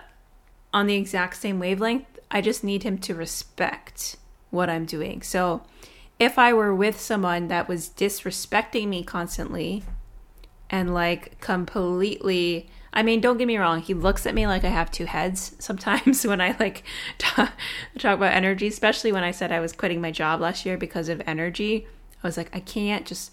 on 0.74 0.88
the 0.88 0.96
exact 0.96 1.38
same 1.38 1.60
wavelength. 1.60 2.06
I 2.30 2.42
just 2.42 2.64
need 2.64 2.84
him 2.84 2.98
to 3.00 3.16
respect 3.16 4.18
what 4.52 4.70
I'm 4.70 4.86
doing. 4.86 5.22
So 5.22 5.64
if 6.20 6.38
I 6.38 6.54
were 6.54 6.76
with 6.76 7.00
someone 7.00 7.48
that 7.48 7.68
was 7.68 7.90
disrespecting 7.90 8.88
me 8.88 9.04
constantly 9.04 9.84
and 10.70 10.94
like 10.94 11.40
completely 11.40 12.70
I 12.92 13.04
mean, 13.04 13.22
don't 13.22 13.38
get 13.38 13.48
me 13.48 13.58
wrong. 13.58 13.82
He 13.82 13.94
looks 13.94 14.26
at 14.26 14.34
me 14.34 14.48
like 14.48 14.64
I 14.64 14.70
have 14.70 14.92
two 14.92 15.06
heads 15.06 15.56
sometimes 15.60 16.26
when 16.26 16.42
I 16.42 16.56
like 16.60 16.84
talk, 17.18 17.52
talk 17.98 18.18
about 18.18 18.34
energy, 18.34 18.68
especially 18.68 19.12
when 19.12 19.24
I 19.24 19.32
said 19.32 19.52
I 19.52 19.60
was 19.60 19.74
quitting 19.74 20.02
my 20.02 20.12
job 20.12 20.42
last 20.42 20.66
year 20.66 20.78
because 20.78 21.10
of 21.10 21.22
energy. 21.26 21.88
I 22.24 22.28
was 22.28 22.38
like, 22.38 22.50
I 22.54 22.60
can't 22.60 23.06
just 23.06 23.32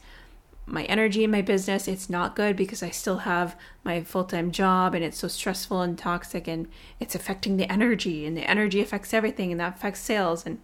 my 0.66 0.82
energy 0.84 1.22
in 1.22 1.30
my 1.30 1.42
business. 1.42 1.86
It's 1.86 2.10
not 2.10 2.34
good 2.34 2.56
because 2.56 2.82
I 2.82 2.90
still 2.90 3.18
have 3.18 3.56
my 3.84 4.02
full 4.02 4.24
time 4.24 4.50
job 4.50 4.94
and 4.94 5.04
it's 5.04 5.18
so 5.18 5.28
stressful 5.28 5.80
and 5.80 5.96
toxic 5.96 6.48
and 6.48 6.66
it's 6.98 7.14
affecting 7.14 7.56
the 7.56 7.70
energy 7.70 8.26
and 8.26 8.36
the 8.36 8.48
energy 8.50 8.80
affects 8.80 9.14
everything 9.14 9.52
and 9.52 9.60
that 9.60 9.76
affects 9.76 10.00
sales. 10.00 10.44
And 10.44 10.58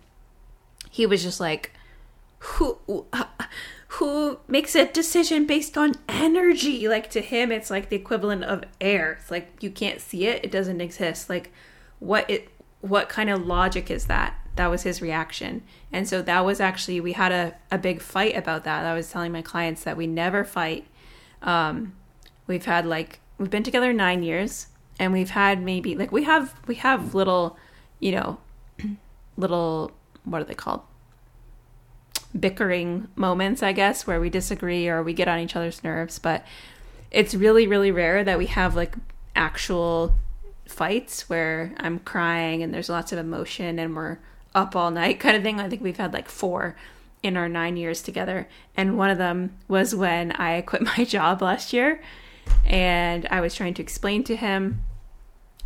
he 0.91 1.07
was 1.07 1.23
just 1.23 1.39
like, 1.39 1.73
who 2.41 2.79
who 3.97 4.39
makes 4.49 4.75
a 4.75 4.87
decision 4.87 5.47
based 5.47 5.77
on 5.77 5.93
energy. 6.09 6.89
Like 6.89 7.11
to 7.11 7.21
him 7.21 7.53
it's 7.53 7.71
like 7.71 7.91
the 7.91 7.97
equivalent 7.97 8.45
of 8.45 8.65
air. 8.81 9.19
It's 9.21 9.31
like 9.31 9.63
you 9.63 9.71
can't 9.71 10.01
see 10.01 10.27
it. 10.27 10.43
It 10.45 10.51
doesn't 10.51 10.81
exist. 10.81 11.29
Like 11.29 11.53
what 11.99 12.29
it 12.31 12.49
what 12.81 13.09
kind 13.09 13.29
of 13.29 13.47
logic 13.47 13.91
is 13.91 14.07
that? 14.07 14.35
That 14.57 14.69
was 14.69 14.83
his 14.83 15.03
reaction. 15.03 15.63
And 15.93 16.09
so 16.09 16.23
that 16.23 16.45
was 16.45 16.59
actually 16.59 17.01
we 17.01 17.13
had 17.13 17.33
a, 17.33 17.55
a 17.71 17.77
big 17.77 18.01
fight 18.01 18.35
about 18.35 18.65
that. 18.65 18.87
I 18.87 18.95
was 18.95 19.11
telling 19.11 19.31
my 19.31 19.43
clients 19.43 19.85
that 19.85 19.97
we 19.99 20.07
never 20.07 20.43
fight. 20.43 20.87
Um 21.43 21.93
we've 22.47 22.65
had 22.65 22.87
like 22.87 23.21
we've 23.37 23.51
been 23.51 23.63
together 23.63 23.93
nine 23.93 24.23
years 24.23 24.69
and 24.99 25.13
we've 25.13 25.31
had 25.31 25.63
maybe 25.63 25.95
like 25.97 26.13
we 26.13 26.25
have 26.25 26.55
we 26.67 26.77
have 26.77 27.15
little 27.15 27.59
you 28.01 28.13
know 28.13 28.39
little 29.37 29.91
what 30.25 30.41
are 30.41 30.45
they 30.45 30.55
called 30.55 30.81
bickering 32.39 33.09
moments, 33.15 33.63
I 33.63 33.73
guess, 33.73 34.07
where 34.07 34.21
we 34.21 34.31
disagree 34.31 34.89
or 34.89 35.03
we 35.03 35.13
get 35.13 35.29
on 35.29 35.39
each 35.39 35.57
other's 35.57 35.85
nerves. 35.85 36.19
But 36.19 36.45
it's 37.11 37.35
really, 37.35 37.67
really 37.67 37.91
rare 37.91 38.25
that 38.25 38.39
we 38.39 38.47
have 38.47 38.75
like 38.75 38.95
actual 39.37 40.15
fights 40.67 41.29
where 41.29 41.75
I'm 41.79 41.99
crying 41.99 42.63
and 42.63 42.73
there's 42.73 42.89
lots 42.89 43.13
of 43.13 43.19
emotion 43.19 43.79
and 43.79 43.95
we're 43.95 44.19
up 44.55 44.75
all 44.75 44.91
night 44.91 45.21
kind 45.21 45.37
of 45.37 45.43
thing. 45.43 45.61
I 45.61 45.69
think 45.69 45.83
we've 45.83 45.97
had 45.97 46.13
like 46.13 46.29
four 46.29 46.77
in 47.23 47.37
our 47.37 47.49
nine 47.49 47.77
years 47.77 48.03
together. 48.03 48.49
And 48.77 48.99
one 48.99 49.11
of 49.11 49.19
them 49.19 49.57
was 49.69 49.95
when 49.95 50.33
I 50.33 50.61
quit 50.67 50.83
my 50.83 51.05
job 51.05 51.43
last 51.43 51.73
year 51.73 52.03
and 52.65 53.27
I 53.31 53.41
was 53.41 53.55
trying 53.55 53.75
to 53.75 53.83
explain 53.83 54.25
to 54.25 54.37
him 54.37 54.83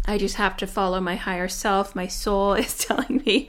I 0.06 0.18
just 0.18 0.36
have 0.36 0.56
to 0.58 0.66
follow 0.66 1.00
my 1.00 1.16
higher 1.16 1.48
self. 1.48 1.94
My 1.94 2.06
soul 2.06 2.54
is 2.54 2.78
telling 2.78 3.22
me 3.26 3.48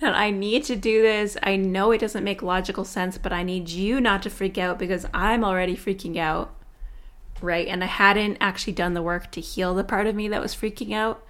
that 0.00 0.14
I 0.14 0.30
need 0.30 0.64
to 0.64 0.76
do 0.76 1.02
this. 1.02 1.36
I 1.42 1.56
know 1.56 1.90
it 1.90 2.00
doesn't 2.00 2.24
make 2.24 2.42
logical 2.42 2.84
sense, 2.84 3.18
but 3.18 3.32
I 3.32 3.42
need 3.42 3.68
you 3.68 4.00
not 4.00 4.22
to 4.22 4.30
freak 4.30 4.56
out 4.58 4.78
because 4.78 5.06
I'm 5.12 5.44
already 5.44 5.76
freaking 5.76 6.16
out. 6.16 6.54
Right. 7.40 7.68
And 7.68 7.84
I 7.84 7.86
hadn't 7.86 8.38
actually 8.40 8.72
done 8.72 8.94
the 8.94 9.02
work 9.02 9.30
to 9.32 9.40
heal 9.40 9.74
the 9.74 9.84
part 9.84 10.06
of 10.06 10.16
me 10.16 10.28
that 10.28 10.42
was 10.42 10.56
freaking 10.56 10.92
out. 10.92 11.24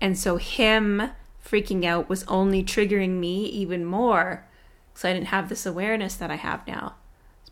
And 0.00 0.18
so 0.18 0.36
him 0.36 1.10
freaking 1.44 1.84
out 1.84 2.08
was 2.08 2.24
only 2.24 2.64
triggering 2.64 3.20
me 3.20 3.44
even 3.46 3.84
more 3.84 4.46
because 4.92 5.04
I 5.04 5.12
didn't 5.12 5.28
have 5.28 5.48
this 5.48 5.66
awareness 5.66 6.16
that 6.16 6.30
I 6.30 6.36
have 6.36 6.66
now. 6.66 6.96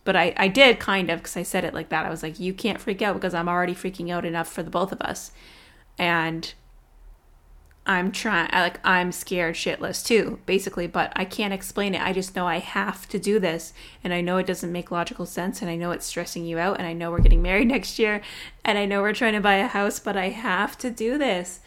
But 0.04 0.16
I, 0.16 0.34
I 0.36 0.48
did 0.48 0.80
kind 0.80 1.10
of 1.10 1.20
because 1.20 1.36
I 1.36 1.44
said 1.44 1.64
it 1.64 1.74
like 1.74 1.90
that. 1.90 2.04
I 2.04 2.10
was 2.10 2.22
like, 2.22 2.40
you 2.40 2.52
can't 2.52 2.80
freak 2.80 3.02
out 3.02 3.14
because 3.14 3.34
I'm 3.34 3.48
already 3.48 3.74
freaking 3.74 4.10
out 4.10 4.24
enough 4.24 4.48
for 4.48 4.62
the 4.64 4.70
both 4.70 4.90
of 4.90 5.00
us. 5.00 5.30
And 5.96 6.52
I'm 7.84 8.12
trying 8.12 8.48
like 8.52 8.78
I'm 8.86 9.10
scared 9.10 9.56
shitless 9.56 10.04
too, 10.04 10.38
basically, 10.46 10.86
but 10.86 11.12
I 11.16 11.24
can't 11.24 11.52
explain 11.52 11.94
it. 11.96 12.02
I 12.02 12.12
just 12.12 12.36
know 12.36 12.46
I 12.46 12.58
have 12.58 13.08
to 13.08 13.18
do 13.18 13.40
this 13.40 13.72
and 14.04 14.14
I 14.14 14.20
know 14.20 14.38
it 14.38 14.46
doesn't 14.46 14.70
make 14.70 14.92
logical 14.92 15.26
sense 15.26 15.60
and 15.60 15.70
I 15.70 15.74
know 15.74 15.90
it's 15.90 16.06
stressing 16.06 16.44
you 16.44 16.58
out 16.58 16.78
and 16.78 16.86
I 16.86 16.92
know 16.92 17.10
we're 17.10 17.20
getting 17.20 17.42
married 17.42 17.68
next 17.68 17.98
year 17.98 18.22
and 18.64 18.78
I 18.78 18.86
know 18.86 19.02
we're 19.02 19.14
trying 19.14 19.32
to 19.32 19.40
buy 19.40 19.54
a 19.54 19.66
house, 19.66 19.98
but 19.98 20.16
I 20.16 20.28
have 20.28 20.78
to 20.78 20.90
do 20.90 21.18
this. 21.18 21.60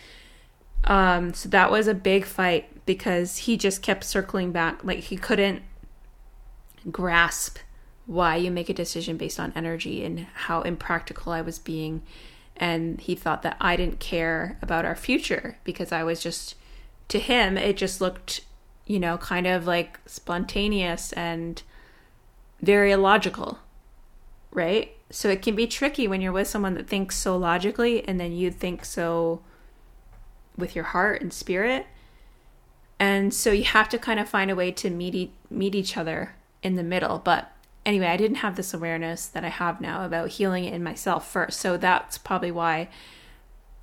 Um 0.86 1.34
so 1.34 1.50
that 1.50 1.70
was 1.70 1.88
a 1.88 1.94
big 1.94 2.26
fight 2.26 2.86
because 2.86 3.38
he 3.38 3.58
just 3.58 3.82
kept 3.82 4.06
circling 4.06 4.52
back 4.54 4.84
like 4.84 5.00
he 5.00 5.18
couldn't 5.18 5.64
grasp 6.90 7.58
why 8.06 8.36
you 8.36 8.52
make 8.52 8.70
a 8.70 8.74
decision 8.74 9.18
based 9.18 9.40
on 9.40 9.52
energy 9.56 10.06
and 10.06 10.28
how 10.34 10.62
impractical 10.62 11.34
I 11.34 11.42
was 11.42 11.60
being 11.60 12.04
and 12.58 13.02
he 13.02 13.16
thought 13.16 13.42
that 13.44 13.58
I 13.60 13.76
didn't 13.76 14.00
care 14.00 14.58
about 14.62 14.86
our 14.86 14.96
future 14.96 15.58
because 15.64 15.92
I 15.92 16.04
was 16.04 16.22
just 16.22 16.56
to 17.08 17.20
him 17.20 17.58
it 17.58 17.78
just 17.78 18.02
looked 18.02 18.42
you 18.86 19.00
know 19.00 19.18
kind 19.18 19.46
of 19.46 19.68
like 19.68 20.00
spontaneous 20.06 21.14
and 21.14 21.62
very 22.62 22.92
illogical 22.92 23.60
right? 24.56 24.96
So 25.12 25.30
it 25.30 25.44
can 25.44 25.56
be 25.56 25.68
tricky 25.68 26.08
when 26.08 26.22
you're 26.22 26.32
with 26.32 26.48
someone 26.48 26.74
that 26.76 26.88
thinks 26.88 27.16
so 27.16 27.38
logically 27.38 28.08
and 28.08 28.20
then 28.20 28.32
you 28.32 28.50
think 28.50 28.84
so 28.84 29.42
with 30.58 30.76
your 30.76 30.86
heart 30.86 31.22
and 31.22 31.32
spirit. 31.32 31.86
And 32.98 33.34
so 33.34 33.52
you 33.52 33.66
have 33.66 33.90
to 33.90 34.00
kind 34.00 34.20
of 34.20 34.28
find 34.28 34.50
a 34.50 34.56
way 34.56 34.72
to 34.72 34.90
meet 34.90 35.14
e- 35.14 35.34
meet 35.50 35.76
each 35.76 35.98
other 35.98 36.36
in 36.64 36.76
the 36.76 36.84
middle. 36.84 37.20
But 37.20 37.52
anyway, 37.86 38.08
I 38.08 38.18
didn't 38.18 38.38
have 38.38 38.56
this 38.56 38.74
awareness 38.74 39.28
that 39.28 39.46
I 39.46 39.50
have 39.50 39.80
now 39.80 40.06
about 40.06 40.30
healing 40.30 40.66
it 40.66 40.74
in 40.74 40.84
myself 40.84 41.30
first. 41.30 41.60
So 41.60 41.78
that's 41.78 42.18
probably 42.18 42.52
why 42.52 42.90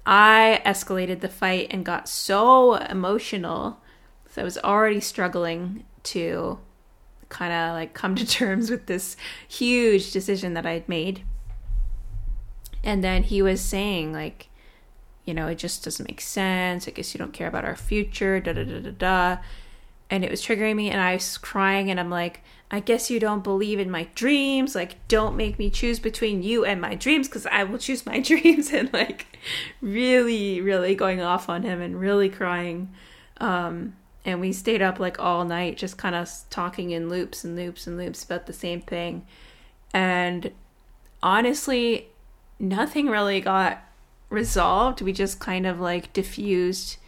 I 0.04 0.60
escalated 0.66 1.20
the 1.20 1.28
fight 1.28 1.68
and 1.70 1.84
got 1.84 2.08
so 2.08 2.74
emotional. 2.74 3.80
So 4.30 4.42
I 4.42 4.44
was 4.44 4.58
already 4.58 5.00
struggling 5.00 5.84
to 6.04 6.58
kind 7.28 7.52
of 7.52 7.74
like 7.74 7.94
come 7.94 8.14
to 8.16 8.26
terms 8.38 8.70
with 8.70 8.86
this 8.86 9.16
huge 9.48 10.12
decision 10.12 10.54
that 10.54 10.66
I'd 10.66 10.88
made. 10.88 11.22
And 12.84 13.04
then 13.04 13.22
he 13.22 13.42
was 13.42 13.60
saying, 13.60 14.12
like, 14.12 14.48
you 15.24 15.32
know, 15.32 15.46
it 15.46 15.54
just 15.54 15.84
doesn't 15.84 16.08
make 16.08 16.20
sense. 16.20 16.88
I 16.88 16.90
guess 16.90 17.14
you 17.14 17.18
don't 17.18 17.32
care 17.32 17.46
about 17.46 17.64
our 17.64 17.76
future, 17.76 18.40
da 18.40 18.52
da 18.52 18.64
da 18.64 18.80
da 18.80 18.90
da. 18.90 19.42
And 20.12 20.24
it 20.24 20.30
was 20.30 20.42
triggering 20.42 20.76
me, 20.76 20.90
and 20.90 21.00
I 21.00 21.14
was 21.14 21.38
crying, 21.38 21.90
and 21.90 21.98
I'm 21.98 22.10
like, 22.10 22.42
I 22.70 22.80
guess 22.80 23.10
you 23.10 23.18
don't 23.18 23.42
believe 23.42 23.80
in 23.80 23.90
my 23.90 24.08
dreams. 24.14 24.74
Like, 24.74 24.96
don't 25.08 25.38
make 25.38 25.58
me 25.58 25.70
choose 25.70 25.98
between 25.98 26.42
you 26.42 26.66
and 26.66 26.82
my 26.82 26.94
dreams 26.94 27.28
because 27.28 27.46
I 27.46 27.64
will 27.64 27.78
choose 27.78 28.04
my 28.04 28.20
dreams. 28.30 28.70
And 28.72 28.92
like, 28.92 29.38
really, 29.80 30.60
really 30.60 30.94
going 30.94 31.22
off 31.22 31.48
on 31.48 31.62
him 31.62 31.80
and 31.80 31.98
really 31.98 32.28
crying. 32.28 32.92
Um, 33.38 33.96
and 34.26 34.38
we 34.38 34.52
stayed 34.52 34.82
up 34.82 35.00
like 35.00 35.18
all 35.18 35.46
night, 35.46 35.78
just 35.78 35.96
kind 35.96 36.14
of 36.14 36.30
talking 36.50 36.90
in 36.90 37.08
loops 37.08 37.42
and 37.42 37.56
loops 37.56 37.86
and 37.86 37.96
loops 37.96 38.22
about 38.22 38.44
the 38.44 38.52
same 38.52 38.82
thing. 38.82 39.26
And 39.94 40.52
honestly, 41.22 42.08
nothing 42.58 43.08
really 43.08 43.40
got 43.40 43.82
resolved. 44.28 45.00
We 45.00 45.14
just 45.14 45.40
kind 45.40 45.66
of 45.66 45.80
like 45.80 46.12
diffused, 46.12 46.98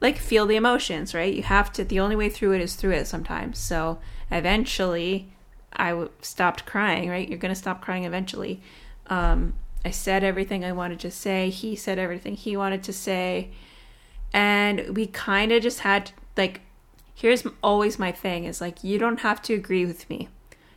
like 0.00 0.18
feel 0.18 0.46
the 0.46 0.56
emotions, 0.56 1.14
right? 1.14 1.34
You 1.34 1.42
have 1.42 1.72
to, 1.72 1.84
the 1.84 2.00
only 2.00 2.16
way 2.16 2.28
through 2.28 2.52
it 2.52 2.60
is 2.60 2.74
through 2.74 2.92
it 2.92 3.06
sometimes. 3.06 3.58
So 3.58 3.98
eventually 4.30 5.32
I 5.72 5.90
w- 5.90 6.10
stopped 6.22 6.66
crying, 6.66 7.10
right? 7.10 7.28
You're 7.28 7.38
to 7.38 7.54
stop 7.54 7.82
crying 7.82 8.04
eventually. 8.04 8.62
Um, 9.08 9.54
I 9.84 9.90
said 9.90 10.24
everything 10.24 10.64
I 10.64 10.72
wanted 10.72 11.00
to 11.00 11.10
say. 11.10 11.50
He 11.50 11.76
said 11.76 11.98
everything 11.98 12.34
he 12.34 12.56
wanted 12.56 12.82
to 12.84 12.92
say. 12.92 13.50
And 14.32 14.96
we 14.96 15.06
kind 15.06 15.52
of 15.52 15.62
just 15.62 15.80
had, 15.80 16.12
like, 16.36 16.60
here's 17.14 17.44
always 17.62 17.98
my 17.98 18.12
thing 18.12 18.44
is 18.44 18.60
like, 18.60 18.82
you 18.84 18.98
don't 18.98 19.20
have 19.20 19.42
to 19.42 19.54
agree 19.54 19.84
with 19.84 20.08
me. 20.08 20.28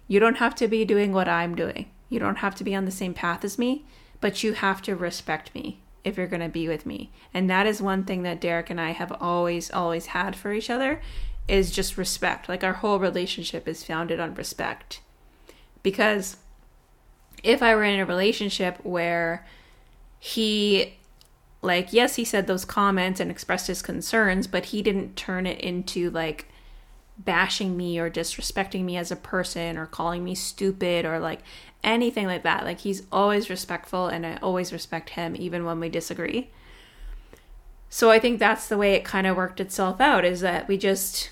You 0.08 0.20
don't 0.20 0.38
have 0.38 0.56
to 0.56 0.68
be 0.68 0.84
doing 0.84 1.14
what 1.14 1.30
I'm 1.30 1.56
doing. 1.56 1.90
You 2.10 2.20
don't 2.20 2.38
have 2.38 2.56
to 2.56 2.64
be 2.64 2.76
on 2.76 2.86
the 2.86 2.92
same 2.92 3.14
path 3.14 3.46
as 3.46 3.58
me, 3.58 3.86
but 4.20 4.44
you 4.44 4.54
have 4.54 4.82
to 4.84 4.96
respect 4.96 5.54
me 5.56 5.80
if 6.04 6.18
you're 6.18 6.28
going 6.28 6.42
to 6.42 6.50
be 6.50 6.68
with 6.68 6.86
me. 6.86 7.12
And 7.34 7.50
that 7.50 7.66
is 7.66 7.82
one 7.82 8.04
thing 8.04 8.24
that 8.24 8.42
Derek 8.42 8.70
and 8.70 8.80
I 8.80 8.92
have 8.92 9.12
always, 9.22 9.72
always 9.72 10.08
had 10.08 10.36
for 10.36 10.54
each 10.54 10.70
other 10.70 11.02
is 11.48 11.72
just 11.72 11.98
respect. 11.98 12.50
Like 12.50 12.64
our 12.64 12.74
whole 12.74 13.00
relationship 13.00 13.68
is 13.68 13.84
founded 13.84 14.20
on 14.20 14.36
respect. 14.36 15.02
Because 15.82 16.38
if 17.44 17.62
I 17.62 17.76
were 17.76 17.84
in 17.84 18.00
a 18.00 18.06
relationship 18.06 18.78
where 18.84 19.46
he, 20.20 20.94
like, 21.62 21.92
yes, 21.92 22.16
he 22.16 22.26
said 22.26 22.48
those 22.48 22.66
comments 22.66 23.20
and 23.20 23.30
expressed 23.30 23.68
his 23.68 23.82
concerns, 23.82 24.48
but 24.48 24.66
he 24.66 24.82
didn't 24.82 25.16
turn 25.16 25.46
it 25.46 25.60
into 25.60 26.10
like 26.10 26.48
bashing 27.18 27.78
me 27.78 28.00
or 28.00 28.10
disrespecting 28.10 28.84
me 28.84 28.98
as 28.98 29.12
a 29.12 29.16
person 29.16 29.78
or 29.78 29.86
calling 29.86 30.24
me 30.24 30.34
stupid 30.34 31.06
or 31.06 31.20
like 31.20 31.42
anything 31.84 32.28
like 32.28 32.44
that. 32.44 32.64
Like, 32.64 32.80
he's 32.80 33.04
always 33.12 33.50
respectful 33.50 34.08
and 34.08 34.26
I 34.26 34.38
always 34.42 34.74
respect 34.74 35.12
him 35.12 35.36
even 35.38 35.66
when 35.66 35.80
we 35.80 35.90
disagree. 35.90 36.50
So 37.94 38.10
I 38.10 38.18
think 38.18 38.40
that's 38.40 38.68
the 38.68 38.78
way 38.80 38.94
it 38.94 39.06
kind 39.06 39.28
of 39.28 39.38
worked 39.38 39.60
itself 39.60 40.02
out 40.02 40.26
is 40.26 40.42
that 40.42 40.68
we 40.68 40.80
just 40.80 41.30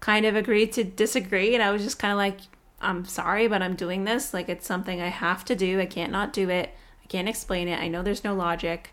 kind 0.00 0.26
of 0.26 0.34
agreed 0.34 0.72
to 0.72 0.82
disagree 0.82 1.54
and 1.54 1.62
I 1.62 1.70
was 1.70 1.84
just 1.84 2.00
kind 2.00 2.10
of 2.10 2.18
like 2.18 2.40
I'm 2.80 3.04
sorry 3.04 3.46
but 3.46 3.62
I'm 3.62 3.76
doing 3.76 4.02
this 4.02 4.34
like 4.34 4.48
it's 4.48 4.66
something 4.66 5.00
I 5.00 5.06
have 5.06 5.44
to 5.44 5.54
do. 5.54 5.78
I 5.78 5.86
can't 5.86 6.10
not 6.10 6.32
do 6.32 6.50
it. 6.50 6.70
I 7.04 7.06
can't 7.06 7.28
explain 7.28 7.68
it. 7.68 7.78
I 7.78 7.86
know 7.86 8.02
there's 8.02 8.24
no 8.24 8.34
logic. 8.34 8.92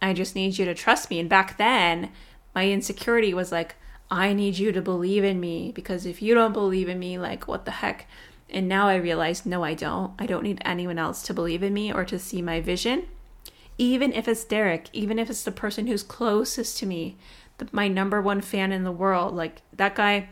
I 0.00 0.14
just 0.14 0.34
need 0.34 0.56
you 0.56 0.64
to 0.64 0.74
trust 0.74 1.10
me. 1.10 1.20
And 1.20 1.28
back 1.28 1.58
then, 1.58 2.10
my 2.54 2.70
insecurity 2.70 3.34
was 3.34 3.52
like 3.52 3.74
I 4.10 4.32
need 4.32 4.56
you 4.56 4.72
to 4.72 4.80
believe 4.80 5.22
in 5.22 5.38
me 5.38 5.70
because 5.70 6.06
if 6.06 6.22
you 6.22 6.32
don't 6.32 6.54
believe 6.54 6.88
in 6.88 6.98
me 6.98 7.18
like 7.18 7.46
what 7.46 7.66
the 7.66 7.72
heck? 7.72 8.06
And 8.48 8.68
now 8.68 8.88
I 8.88 8.96
realize 8.96 9.44
no 9.44 9.64
I 9.64 9.74
don't. 9.74 10.12
I 10.18 10.26
don't 10.26 10.44
need 10.44 10.62
anyone 10.64 10.98
else 10.98 11.22
to 11.22 11.34
believe 11.34 11.62
in 11.62 11.74
me 11.74 11.92
or 11.92 12.04
to 12.04 12.18
see 12.18 12.42
my 12.42 12.60
vision 12.60 13.06
even 13.78 14.12
if 14.12 14.26
it's 14.26 14.44
Derek, 14.44 14.88
even 14.92 15.18
if 15.18 15.28
it's 15.28 15.42
the 15.42 15.52
person 15.52 15.86
who's 15.86 16.02
closest 16.02 16.78
to 16.78 16.86
me, 16.86 17.16
the, 17.58 17.68
my 17.72 17.88
number 17.88 18.20
one 18.20 18.40
fan 18.40 18.72
in 18.72 18.84
the 18.84 18.92
world, 18.92 19.34
like 19.34 19.62
that 19.74 19.94
guy, 19.94 20.28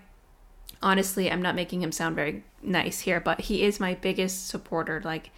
honestly, 0.82 1.30
I'm 1.30 1.42
not 1.42 1.54
making 1.54 1.82
him 1.82 1.92
sound 1.92 2.16
very 2.16 2.42
nice 2.62 3.00
here, 3.00 3.20
but 3.20 3.42
he 3.42 3.62
is 3.62 3.80
my 3.80 3.94
biggest 3.94 4.48
supporter. 4.48 5.00
Like, 5.04 5.30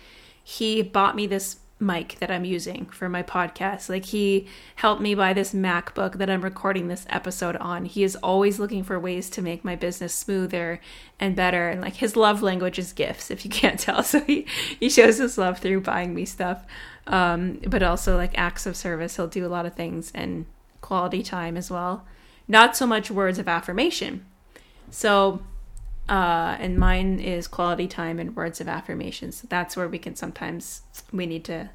he 0.43 0.83
bought 0.83 1.17
me 1.17 1.27
this 1.27 1.59
mic 1.79 2.17
that 2.21 2.31
I'm 2.31 2.45
using 2.45 2.87
for 2.87 3.09
my 3.09 3.23
podcast. 3.23 3.89
Like, 3.89 4.07
he 4.07 4.47
helped 4.77 5.03
me 5.03 5.15
buy 5.15 5.33
this 5.33 5.53
MacBook 5.53 6.15
that 6.15 6.31
I'm 6.31 6.43
recording 6.43 6.89
this 6.89 7.07
episode 7.11 7.57
on. 7.57 7.85
He 7.85 8.03
is 8.03 8.17
always 8.17 8.59
looking 8.59 8.83
for 8.83 8.99
ways 8.99 9.29
to 9.31 9.43
make 9.43 9.65
my 9.65 9.77
business 9.77 10.15
smoother 10.15 10.81
and 11.21 11.37
better. 11.37 11.69
And 11.69 11.81
like, 11.81 11.97
his 11.97 12.17
love 12.17 12.43
language 12.43 12.79
is 12.79 12.93
gifts, 12.93 13.31
if 13.31 13.45
you 13.45 13.51
can't 13.63 13.79
tell. 13.79 14.03
So, 14.03 14.21
he, 14.21 14.47
he 14.81 14.89
shows 14.89 15.19
his 15.19 15.37
love 15.37 15.59
through 15.59 15.83
buying 15.83 16.15
me 16.15 16.25
stuff 16.25 16.65
um, 17.07 17.61
but 17.67 17.83
also 17.83 18.17
like 18.17 18.37
acts 18.37 18.67
of 18.67 18.77
service. 18.77 19.17
He'll 19.17 19.27
do 19.27 19.47
a 19.47 19.49
lot 19.49 19.67
of 19.67 19.75
things 19.75 20.11
and 20.15 20.47
quality 20.81 21.23
time 21.23 21.57
as 21.57 21.71
well. 21.71 22.05
Not 22.49 22.77
so 22.77 22.87
much 22.87 23.11
words 23.11 23.39
of 23.39 23.49
affirmation. 23.49 24.25
So, 24.91 25.43
uh, 26.09 26.57
and 26.59 26.79
mine 26.79 27.19
is 27.19 27.47
quality 27.47 27.89
time 27.89 28.19
and 28.19 28.37
words 28.37 28.61
of 28.61 28.69
affirmation. 28.69 29.33
So 29.33 29.47
that's 29.49 29.77
where 29.77 29.89
we 29.89 29.99
can 29.99 30.15
sometimes 30.17 30.83
we 31.13 31.27
need 31.27 31.45
to 31.45 31.71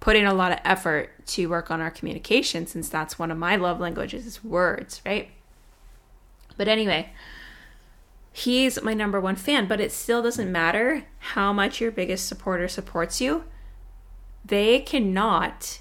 put 0.00 0.16
in 0.16 0.26
a 0.26 0.34
lot 0.34 0.52
of 0.52 0.58
effort 0.64 1.10
to 1.26 1.46
work 1.46 1.70
on 1.70 1.80
our 1.80 1.90
communication 1.90 2.66
since 2.66 2.88
that's 2.88 3.18
one 3.18 3.30
of 3.30 3.38
my 3.38 3.56
love 3.56 3.80
languages 3.80 4.26
is 4.26 4.44
words, 4.44 5.00
right? 5.04 5.30
But 6.56 6.68
anyway, 6.68 7.10
he's 8.32 8.82
my 8.82 8.94
number 8.94 9.20
one 9.20 9.36
fan, 9.36 9.66
but 9.66 9.80
it 9.80 9.92
still 9.92 10.22
doesn't 10.22 10.50
matter 10.50 11.04
how 11.18 11.52
much 11.52 11.80
your 11.80 11.90
biggest 11.90 12.26
supporter 12.26 12.68
supports 12.68 13.20
you 13.20 13.44
they 14.46 14.80
cannot 14.80 15.80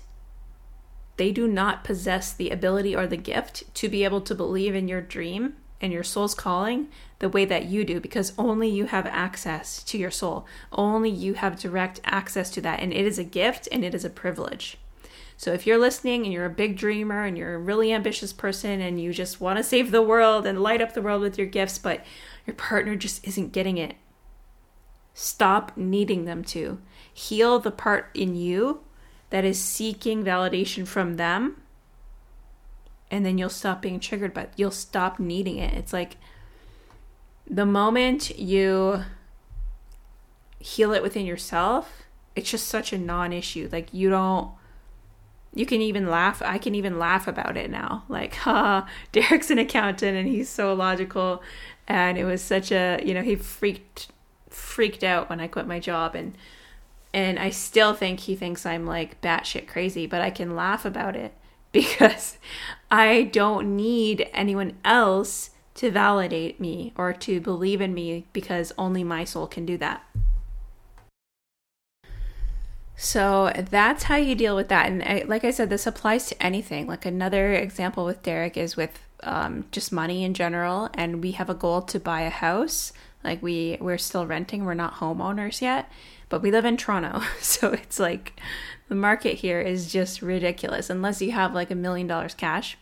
they 1.18 1.32
do 1.32 1.48
not 1.48 1.84
possess 1.84 2.34
the 2.34 2.50
ability 2.50 2.96
or 2.96 3.08
the 3.08 3.18
gift 3.18 3.64
to 3.74 3.88
be 3.88 4.04
able 4.04 4.22
to 4.22 4.36
believe 4.36 4.76
in 4.76 4.88
your 4.88 5.02
dream 5.02 5.56
and 5.82 5.92
your 5.92 6.04
soul's 6.04 6.36
calling 6.36 6.88
the 7.20 7.30
way 7.30 7.46
that 7.46 7.66
you 7.66 7.84
do 7.84 8.00
because 8.00 8.34
only 8.38 8.70
you 8.70 8.86
have 8.86 9.06
access 9.08 9.84
to 9.84 9.98
your 9.98 10.12
soul. 10.12 10.46
Only 10.72 11.10
you 11.10 11.36
have 11.36 11.60
direct 11.60 12.00
access 12.04 12.50
to 12.52 12.62
that. 12.62 12.80
And 12.80 12.94
it 12.94 13.06
is 13.06 13.20
a 13.20 13.24
gift 13.24 13.68
and 13.72 13.84
it 13.84 13.94
is 13.94 14.06
a 14.06 14.10
privilege. 14.10 14.78
So 15.38 15.52
if 15.52 15.68
you're 15.68 15.78
listening 15.78 16.24
and 16.24 16.32
you're 16.32 16.46
a 16.46 16.50
big 16.50 16.78
dreamer 16.78 17.26
and 17.26 17.38
you're 17.38 17.56
a 17.56 17.60
really 17.60 17.92
ambitious 17.92 18.32
person 18.32 18.80
and 18.80 19.02
you 19.02 19.12
just 19.14 19.42
want 19.42 19.58
to 19.58 19.64
save 19.64 19.92
the 19.92 20.02
world 20.02 20.46
and 20.46 20.64
light 20.64 20.82
up 20.82 20.94
the 20.94 21.02
world 21.02 21.22
with 21.22 21.38
your 21.38 21.48
gifts, 21.48 21.78
but 21.78 22.06
your 22.48 22.56
partner 22.56 22.96
just 22.96 23.26
isn't 23.28 23.52
getting 23.52 23.78
it, 23.78 23.96
stop 25.14 25.74
needing 25.76 26.26
them 26.26 26.44
to 26.44 26.80
heal 27.14 27.60
the 27.60 27.72
part 27.72 28.10
in 28.14 28.36
you 28.36 28.82
that 29.30 29.44
is 29.44 29.60
seeking 29.60 30.24
validation 30.24 30.88
from 30.88 31.16
them 31.16 31.62
and 33.12 33.26
then 33.26 33.38
you'll 33.38 33.50
stop 33.50 33.82
being 33.82 34.00
triggered 34.00 34.34
but 34.34 34.52
you'll 34.56 34.72
stop 34.72 35.20
needing 35.20 35.58
it. 35.58 35.74
It's 35.74 35.94
like 35.94 36.18
the 37.48 37.66
moment 37.66 38.38
you 38.38 39.04
heal 40.60 40.94
it 40.94 41.04
within 41.04 41.26
yourself 41.26 42.06
it's 42.36 42.52
just 42.52 42.68
such 42.68 42.92
a 42.92 42.98
non-issue. 42.98 43.70
Like 43.72 43.94
you 43.94 44.10
don't 44.10 44.52
you 45.54 45.66
can 45.66 45.82
even 45.82 46.10
laugh 46.10 46.42
i 46.42 46.58
can 46.58 46.76
even 46.76 47.00
laugh 47.00 47.28
about 47.28 47.58
it 47.58 47.70
now. 47.72 48.04
Like 48.10 48.36
ha 48.46 48.88
derek's 49.12 49.50
an 49.50 49.58
accountant 49.58 50.18
and 50.18 50.28
he's 50.28 50.50
so 50.50 50.74
logical. 50.74 51.42
And 51.88 52.18
it 52.18 52.26
was 52.26 52.42
such 52.42 52.72
a 52.72 53.00
you 53.04 53.14
know 53.14 53.22
he 53.22 53.36
freaked 53.36 54.10
freaked 54.50 55.04
out 55.04 55.30
when 55.30 55.40
i 55.40 55.48
quit 55.48 55.68
my 55.68 55.80
job. 55.80 56.16
And 56.16 56.38
and 57.14 57.40
I 57.40 57.50
still 57.50 57.94
think 57.94 58.22
he 58.22 58.36
thinks 58.36 58.66
I'm 58.66 58.86
like 58.86 59.22
batshit 59.22 59.68
crazy, 59.68 60.06
but 60.06 60.22
I 60.22 60.30
can 60.30 60.56
laugh 60.56 60.84
about 60.84 61.16
it 61.16 61.34
because 61.84 62.38
I 62.90 63.24
don't 63.24 63.76
need 63.76 64.30
anyone 64.34 64.78
else 64.86 65.50
to 65.74 65.92
validate 65.92 66.58
me 66.58 66.94
or 66.96 67.12
to 67.12 67.42
believe 67.42 67.82
in 67.82 67.94
me 67.94 68.28
because 68.32 68.72
only 68.78 69.04
my 69.04 69.26
soul 69.26 69.46
can 69.46 69.66
do 69.66 69.78
that. 69.80 70.02
So 72.96 73.52
that's 73.70 74.04
how 74.04 74.16
you 74.16 74.36
deal 74.36 74.56
with 74.56 74.70
that. 74.70 74.88
And 74.88 75.04
I, 75.04 75.26
like 75.28 75.44
I 75.44 75.52
said, 75.52 75.70
this 75.70 75.86
applies 75.86 76.28
to 76.28 76.42
anything. 76.42 76.88
Like 76.88 77.06
another 77.06 77.54
example 77.54 78.06
with 78.06 78.24
Derek 78.24 78.56
is 78.56 78.78
with 78.78 78.98
um, 79.24 79.66
just 79.72 79.92
money 79.92 80.24
in 80.24 80.34
general. 80.34 80.90
And 80.94 81.22
we 81.22 81.32
have 81.32 81.50
a 81.50 81.54
goal 81.54 81.82
to 81.82 82.00
buy 82.00 82.22
a 82.22 82.30
house. 82.30 82.94
Like 83.26 83.44
we 83.44 83.78
we're 83.82 83.98
still 83.98 84.26
renting. 84.26 84.64
We're 84.64 84.74
not 84.74 84.96
homeowners 84.96 85.62
yet. 85.62 85.92
But 86.30 86.42
we 86.42 86.52
live 86.52 86.66
in 86.66 86.78
Toronto, 86.78 87.22
so 87.40 87.72
it's 87.72 88.00
like 88.00 88.40
the 88.88 88.96
market 88.96 89.36
here 89.36 89.62
is 89.62 89.92
just 89.92 90.22
ridiculous 90.22 90.90
unless 90.90 91.22
you 91.22 91.32
have 91.32 91.54
like 91.54 91.72
a 91.72 91.76
million 91.76 92.08
dollars 92.08 92.34
cash. 92.34 92.78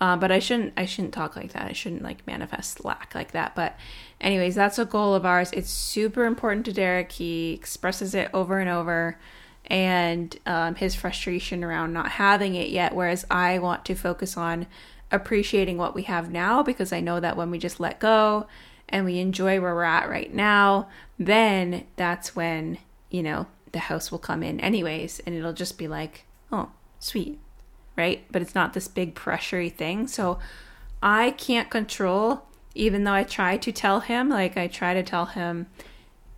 Uh, 0.00 0.16
but 0.16 0.30
I 0.30 0.38
shouldn't 0.38 0.74
I 0.76 0.84
shouldn't 0.84 1.14
talk 1.14 1.34
like 1.34 1.52
that. 1.52 1.64
I 1.64 1.72
shouldn't 1.72 2.02
like 2.02 2.26
manifest 2.26 2.84
lack 2.84 3.14
like 3.14 3.32
that. 3.32 3.54
But 3.54 3.76
anyways, 4.20 4.54
that's 4.54 4.78
a 4.78 4.84
goal 4.84 5.14
of 5.14 5.26
ours. 5.26 5.50
It's 5.52 5.70
super 5.70 6.24
important 6.24 6.66
to 6.66 6.72
Derek. 6.72 7.12
He 7.12 7.52
expresses 7.52 8.14
it 8.14 8.30
over 8.32 8.58
and 8.58 8.70
over 8.70 9.18
and 9.66 10.36
um, 10.46 10.76
his 10.76 10.94
frustration 10.94 11.64
around 11.64 11.92
not 11.92 12.12
having 12.12 12.54
it 12.54 12.68
yet. 12.68 12.94
Whereas 12.94 13.26
I 13.30 13.58
want 13.58 13.84
to 13.86 13.94
focus 13.94 14.36
on 14.36 14.66
appreciating 15.10 15.78
what 15.78 15.94
we 15.94 16.02
have 16.02 16.30
now 16.30 16.62
because 16.62 16.92
I 16.92 17.00
know 17.00 17.18
that 17.18 17.36
when 17.36 17.50
we 17.50 17.58
just 17.58 17.80
let 17.80 17.98
go 17.98 18.46
and 18.88 19.04
we 19.04 19.18
enjoy 19.18 19.60
where 19.60 19.74
we're 19.74 19.82
at 19.82 20.08
right 20.08 20.32
now, 20.32 20.88
then 21.18 21.84
that's 21.96 22.34
when, 22.34 22.78
you 23.10 23.22
know, 23.22 23.46
the 23.72 23.80
house 23.80 24.10
will 24.10 24.18
come 24.18 24.42
in 24.42 24.60
anyways 24.60 25.20
and 25.20 25.34
it'll 25.34 25.52
just 25.52 25.78
be 25.78 25.88
like, 25.88 26.24
oh, 26.50 26.70
sweet, 26.98 27.38
right? 27.96 28.24
But 28.30 28.42
it's 28.42 28.54
not 28.54 28.72
this 28.72 28.88
big 28.88 29.14
pressury 29.14 29.72
thing. 29.72 30.06
So 30.06 30.38
I 31.02 31.32
can't 31.32 31.70
control, 31.70 32.42
even 32.74 33.04
though 33.04 33.12
I 33.12 33.24
try 33.24 33.56
to 33.58 33.72
tell 33.72 34.00
him, 34.00 34.28
like 34.28 34.56
I 34.56 34.66
try 34.66 34.94
to 34.94 35.02
tell 35.02 35.26
him, 35.26 35.66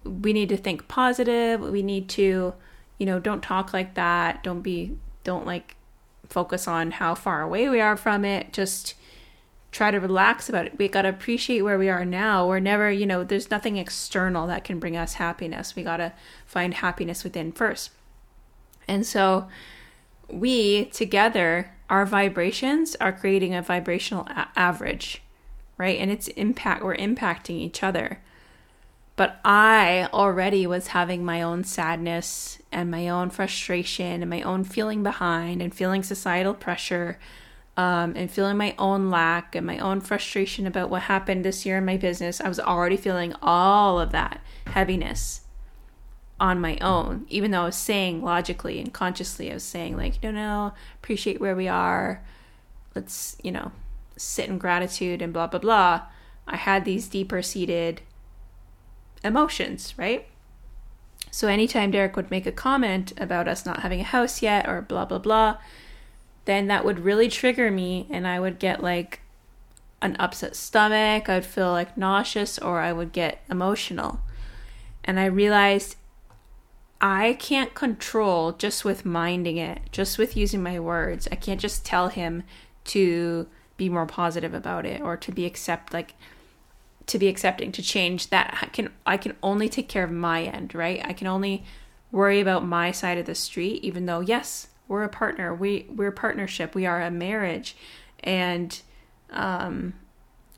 we 0.04 0.32
need 0.32 0.48
to 0.48 0.56
think 0.56 0.88
positive. 0.88 1.60
We 1.60 1.82
need 1.82 2.08
to, 2.10 2.54
you 2.98 3.06
know, 3.06 3.18
don't 3.18 3.42
talk 3.42 3.72
like 3.72 3.94
that. 3.94 4.42
Don't 4.42 4.62
be, 4.62 4.96
don't 5.24 5.46
like 5.46 5.76
focus 6.28 6.66
on 6.66 6.92
how 6.92 7.14
far 7.14 7.42
away 7.42 7.68
we 7.68 7.80
are 7.80 7.96
from 7.96 8.24
it. 8.24 8.52
Just 8.52 8.94
try 9.72 9.90
to 9.90 9.98
relax 9.98 10.48
about 10.48 10.66
it. 10.66 10.78
We 10.78 10.88
got 10.88 11.02
to 11.02 11.08
appreciate 11.08 11.62
where 11.62 11.78
we 11.78 11.88
are 11.88 12.04
now. 12.04 12.46
We're 12.46 12.60
never, 12.60 12.90
you 12.90 13.06
know, 13.06 13.22
there's 13.22 13.50
nothing 13.50 13.76
external 13.76 14.46
that 14.48 14.64
can 14.64 14.78
bring 14.78 14.96
us 14.96 15.14
happiness. 15.14 15.76
We 15.76 15.82
got 15.82 15.98
to 15.98 16.12
find 16.44 16.74
happiness 16.74 17.22
within 17.22 17.52
first. 17.52 17.90
And 18.88 19.06
so 19.06 19.48
we 20.28 20.86
together, 20.86 21.72
our 21.88 22.04
vibrations 22.04 22.96
are 23.00 23.12
creating 23.12 23.54
a 23.54 23.62
vibrational 23.62 24.26
a- 24.26 24.48
average, 24.56 25.22
right? 25.78 25.98
And 25.98 26.10
it's 26.10 26.28
impact, 26.28 26.82
we're 26.82 26.96
impacting 26.96 27.60
each 27.60 27.82
other. 27.82 28.20
But 29.14 29.38
I 29.44 30.08
already 30.12 30.66
was 30.66 30.88
having 30.88 31.24
my 31.24 31.42
own 31.42 31.62
sadness 31.62 32.58
and 32.72 32.90
my 32.90 33.08
own 33.08 33.30
frustration 33.30 34.22
and 34.22 34.30
my 34.30 34.40
own 34.42 34.64
feeling 34.64 35.02
behind 35.02 35.60
and 35.60 35.74
feeling 35.74 36.02
societal 36.02 36.54
pressure 36.54 37.18
um, 37.80 38.12
and 38.14 38.30
feeling 38.30 38.58
my 38.58 38.74
own 38.78 39.08
lack 39.08 39.54
and 39.54 39.66
my 39.66 39.78
own 39.78 40.02
frustration 40.02 40.66
about 40.66 40.90
what 40.90 41.00
happened 41.02 41.46
this 41.46 41.64
year 41.64 41.78
in 41.78 41.86
my 41.86 41.96
business. 41.96 42.38
I 42.38 42.46
was 42.46 42.60
already 42.60 42.98
feeling 42.98 43.34
all 43.40 43.98
of 43.98 44.12
that 44.12 44.42
heaviness 44.66 45.40
on 46.38 46.60
my 46.60 46.76
own, 46.82 47.24
even 47.30 47.52
though 47.52 47.62
I 47.62 47.66
was 47.66 47.76
saying 47.76 48.22
logically 48.22 48.80
and 48.80 48.92
consciously, 48.92 49.50
I 49.50 49.54
was 49.54 49.62
saying, 49.62 49.96
like, 49.96 50.22
no, 50.22 50.30
no, 50.30 50.74
appreciate 50.96 51.40
where 51.40 51.56
we 51.56 51.68
are. 51.68 52.22
Let's, 52.94 53.38
you 53.42 53.50
know, 53.50 53.72
sit 54.14 54.50
in 54.50 54.58
gratitude 54.58 55.22
and 55.22 55.32
blah, 55.32 55.46
blah, 55.46 55.60
blah. 55.60 56.02
I 56.46 56.56
had 56.56 56.84
these 56.84 57.08
deeper 57.08 57.40
seated 57.40 58.02
emotions, 59.24 59.94
right? 59.96 60.26
So 61.30 61.48
anytime 61.48 61.92
Derek 61.92 62.14
would 62.14 62.30
make 62.30 62.44
a 62.44 62.52
comment 62.52 63.14
about 63.16 63.48
us 63.48 63.64
not 63.64 63.80
having 63.80 64.00
a 64.00 64.04
house 64.04 64.42
yet 64.42 64.68
or 64.68 64.82
blah, 64.82 65.06
blah, 65.06 65.18
blah, 65.18 65.56
then 66.44 66.66
that 66.68 66.84
would 66.84 67.00
really 67.00 67.28
trigger 67.28 67.70
me 67.70 68.06
and 68.10 68.26
I 68.26 68.40
would 68.40 68.58
get 68.58 68.82
like 68.82 69.20
an 70.02 70.16
upset 70.18 70.56
stomach. 70.56 71.28
I'd 71.28 71.44
feel 71.44 71.70
like 71.70 71.96
nauseous 71.96 72.58
or 72.58 72.80
I 72.80 72.92
would 72.92 73.12
get 73.12 73.42
emotional. 73.50 74.20
And 75.04 75.18
I 75.18 75.26
realized 75.26 75.96
I 77.00 77.34
can't 77.34 77.74
control 77.74 78.52
just 78.52 78.84
with 78.84 79.04
minding 79.04 79.56
it, 79.56 79.80
just 79.90 80.18
with 80.18 80.36
using 80.36 80.62
my 80.62 80.78
words. 80.78 81.26
I 81.32 81.36
can't 81.36 81.60
just 81.60 81.84
tell 81.84 82.08
him 82.08 82.42
to 82.84 83.46
be 83.76 83.88
more 83.88 84.06
positive 84.06 84.52
about 84.52 84.84
it 84.84 85.00
or 85.00 85.16
to 85.16 85.32
be 85.32 85.46
accept 85.46 85.94
like 85.94 86.14
to 87.06 87.18
be 87.18 87.28
accepting 87.28 87.72
to 87.72 87.82
change 87.82 88.28
that 88.28 88.58
I 88.60 88.66
can 88.66 88.90
I 89.06 89.16
can 89.16 89.34
only 89.42 89.68
take 89.68 89.88
care 89.88 90.04
of 90.04 90.10
my 90.10 90.42
end, 90.42 90.74
right? 90.74 91.00
I 91.04 91.14
can 91.14 91.26
only 91.26 91.64
worry 92.12 92.40
about 92.40 92.64
my 92.64 92.92
side 92.92 93.16
of 93.16 93.26
the 93.26 93.34
street 93.34 93.82
even 93.82 94.04
though 94.04 94.20
yes, 94.20 94.68
we're 94.90 95.04
a 95.04 95.08
partner. 95.08 95.54
We 95.54 95.86
we're 95.88 96.08
a 96.08 96.12
partnership. 96.12 96.74
We 96.74 96.84
are 96.84 97.00
a 97.00 97.12
marriage 97.12 97.76
and 98.24 98.78
um 99.30 99.94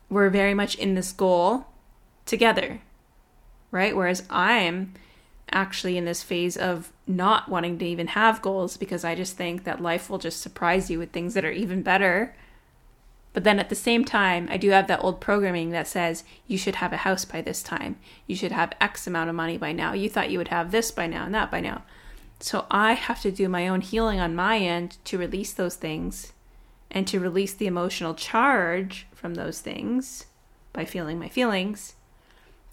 we're 0.09 0.31
very 0.31 0.55
much 0.55 0.75
in 0.75 0.95
this 0.95 1.11
goal 1.11 1.67
together. 2.25 2.81
Right? 3.71 3.95
Whereas 3.95 4.23
I'm 4.31 4.95
actually 5.51 5.97
in 5.97 6.05
this 6.05 6.23
phase 6.23 6.57
of 6.57 6.91
not 7.05 7.47
wanting 7.47 7.77
to 7.77 7.85
even 7.85 8.07
have 8.07 8.41
goals 8.41 8.75
because 8.75 9.05
I 9.05 9.13
just 9.13 9.37
think 9.37 9.65
that 9.65 9.81
life 9.81 10.09
will 10.09 10.17
just 10.17 10.41
surprise 10.41 10.89
you 10.89 10.97
with 10.97 11.11
things 11.11 11.35
that 11.35 11.45
are 11.45 11.51
even 11.51 11.83
better. 11.83 12.35
But 13.33 13.43
then 13.43 13.59
at 13.59 13.69
the 13.69 13.75
same 13.75 14.03
time, 14.03 14.47
I 14.49 14.57
do 14.57 14.71
have 14.71 14.87
that 14.87 15.03
old 15.03 15.21
programming 15.21 15.69
that 15.71 15.87
says 15.87 16.23
you 16.47 16.57
should 16.57 16.75
have 16.75 16.93
a 16.93 16.97
house 16.97 17.23
by 17.23 17.41
this 17.41 17.61
time. 17.61 17.97
You 18.25 18.35
should 18.35 18.51
have 18.51 18.73
X 18.81 19.05
amount 19.05 19.29
of 19.29 19.35
money 19.35 19.57
by 19.57 19.73
now. 19.73 19.93
You 19.93 20.09
thought 20.09 20.31
you 20.31 20.39
would 20.39 20.47
have 20.47 20.71
this 20.71 20.89
by 20.89 21.05
now 21.05 21.25
and 21.25 21.35
that 21.35 21.51
by 21.51 21.59
now. 21.59 21.83
So 22.43 22.65
I 22.69 22.91
have 22.91 23.21
to 23.21 23.31
do 23.31 23.47
my 23.47 23.69
own 23.69 23.79
healing 23.79 24.19
on 24.19 24.35
my 24.35 24.57
end 24.57 24.97
to 25.05 25.17
release 25.17 25.53
those 25.53 25.77
things 25.77 26.33
and 26.91 27.07
to 27.07 27.21
release 27.21 27.53
the 27.53 27.67
emotional 27.67 28.13
charge 28.13 29.07
from 29.13 29.35
those 29.35 29.61
things 29.61 30.25
by 30.73 30.83
feeling 30.83 31.17
my 31.17 31.29
feelings 31.29 31.93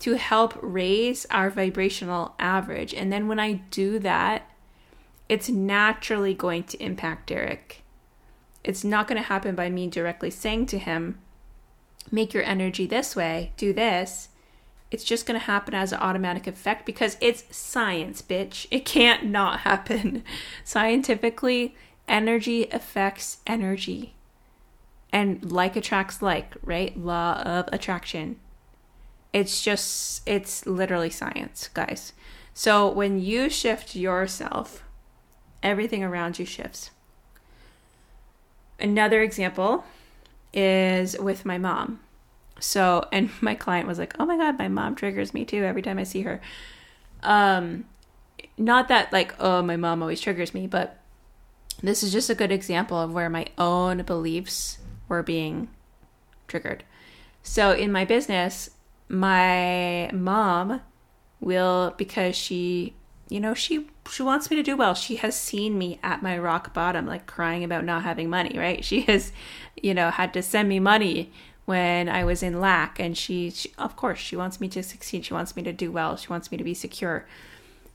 to 0.01 0.15
help 0.15 0.59
raise 0.61 1.25
our 1.31 1.51
vibrational 1.51 2.35
average. 2.41 2.93
And 2.93 3.13
then 3.13 3.29
when 3.29 3.39
I 3.39 3.63
do 3.71 4.01
that, 4.01 4.51
it's 5.29 5.49
naturally 5.49 6.35
going 6.35 6.65
to 6.65 6.83
impact 6.83 7.29
Derek. 7.29 7.85
It's 8.65 8.83
not 8.83 9.07
going 9.07 9.23
to 9.23 9.29
happen 9.29 9.55
by 9.55 9.71
me 9.71 9.87
directly 9.87 10.31
saying 10.31 10.67
to 10.67 10.81
him, 10.81 11.21
make 12.11 12.35
your 12.35 12.43
energy 12.43 12.87
this 12.87 13.15
way, 13.15 13.53
do 13.57 13.73
this. 13.73 14.30
It's 14.91 15.05
just 15.05 15.25
going 15.25 15.39
to 15.39 15.47
happen 15.47 15.75
as 15.75 15.93
an 15.93 16.01
automatic 16.01 16.47
effect 16.47 16.85
because 16.85 17.17
it's 17.21 17.45
science, 17.57 18.23
bitch. 18.23 18.67
It 18.71 18.85
can't 18.85 19.27
not 19.27 19.61
happen. 19.61 20.25
Scientifically, 20.65 21.77
energy 22.09 22.69
affects 22.73 23.39
energy. 23.47 24.15
And 25.13 25.51
like 25.51 25.77
attracts 25.77 26.23
like, 26.23 26.55
right? 26.63 26.97
Law 26.97 27.41
of 27.43 27.69
attraction. 27.73 28.37
It's 29.33 29.63
just, 29.63 30.23
it's 30.27 30.67
literally 30.67 31.11
science, 31.11 31.69
guys. 31.69 32.13
So 32.53 32.91
when 32.91 33.21
you 33.21 33.49
shift 33.49 33.95
yourself, 33.95 34.83
everything 35.63 36.03
around 36.03 36.39
you 36.39 36.45
shifts. 36.45 36.91
Another 38.79 39.23
example 39.23 39.85
is 40.53 41.17
with 41.19 41.45
my 41.45 41.59
mom. 41.59 42.01
So, 42.61 43.07
and 43.13 43.31
my 43.41 43.55
client 43.55 43.89
was 43.89 43.99
like, 43.99 44.15
"Oh 44.19 44.27
my 44.27 44.37
god, 44.37 44.59
my 44.59 44.69
mom 44.69 44.95
triggers 44.95 45.35
me 45.35 45.45
too 45.45 45.65
every 45.65 45.83
time 45.83 45.99
I 45.99 46.05
see 46.05 46.23
her." 46.23 46.41
Um 47.23 47.85
not 48.57 48.89
that 48.89 49.13
like, 49.13 49.35
oh, 49.39 49.63
my 49.63 49.77
mom 49.77 50.03
always 50.03 50.21
triggers 50.21 50.55
me, 50.55 50.67
but 50.67 50.99
this 51.83 52.03
is 52.03 52.13
just 52.13 52.31
a 52.31 52.35
good 52.35 52.53
example 52.53 53.01
of 53.01 53.13
where 53.13 53.31
my 53.31 53.47
own 53.57 54.03
beliefs 54.03 54.79
were 55.09 55.23
being 55.23 55.69
triggered. 56.47 56.85
So, 57.43 57.73
in 57.73 57.91
my 57.91 58.05
business, 58.05 58.71
my 59.09 60.11
mom 60.13 60.83
will 61.41 61.95
because 61.97 62.37
she 62.37 62.95
you 63.31 63.41
know 63.41 63.55
she 63.55 63.89
she 64.11 64.23
wants 64.23 64.51
me 64.51 64.57
to 64.57 64.63
do 64.63 64.77
well 64.77 64.93
she 64.93 65.17
has 65.17 65.35
seen 65.35 65.79
me 65.79 65.99
at 66.03 66.23
my 66.23 66.37
rock 66.37 66.75
bottom 66.75 67.07
like 67.07 67.27
crying 67.27 67.65
about 67.65 67.83
not 67.83 68.03
having 68.03 68.29
money 68.29 68.59
right 68.59 68.85
she 68.91 69.01
has 69.03 69.33
you 69.83 69.95
know 69.95 70.11
had 70.11 70.35
to 70.35 70.43
send 70.43 70.69
me 70.69 70.79
money 70.79 71.33
when 71.71 72.09
i 72.09 72.25
was 72.25 72.43
in 72.43 72.61
lack 72.61 72.99
and 72.99 73.17
she, 73.17 73.49
she 73.49 73.73
of 73.79 73.95
course 73.95 74.19
she 74.19 74.35
wants 74.35 74.61
me 74.61 74.69
to 74.69 74.83
succeed. 74.83 75.25
She 75.25 75.33
wants 75.33 75.55
me 75.55 75.63
to 75.63 75.73
do 75.73 75.93
well. 75.93 76.17
She 76.17 76.27
wants 76.29 76.51
me 76.51 76.59
to 76.59 76.65
be 76.65 76.75
secure. 76.75 77.27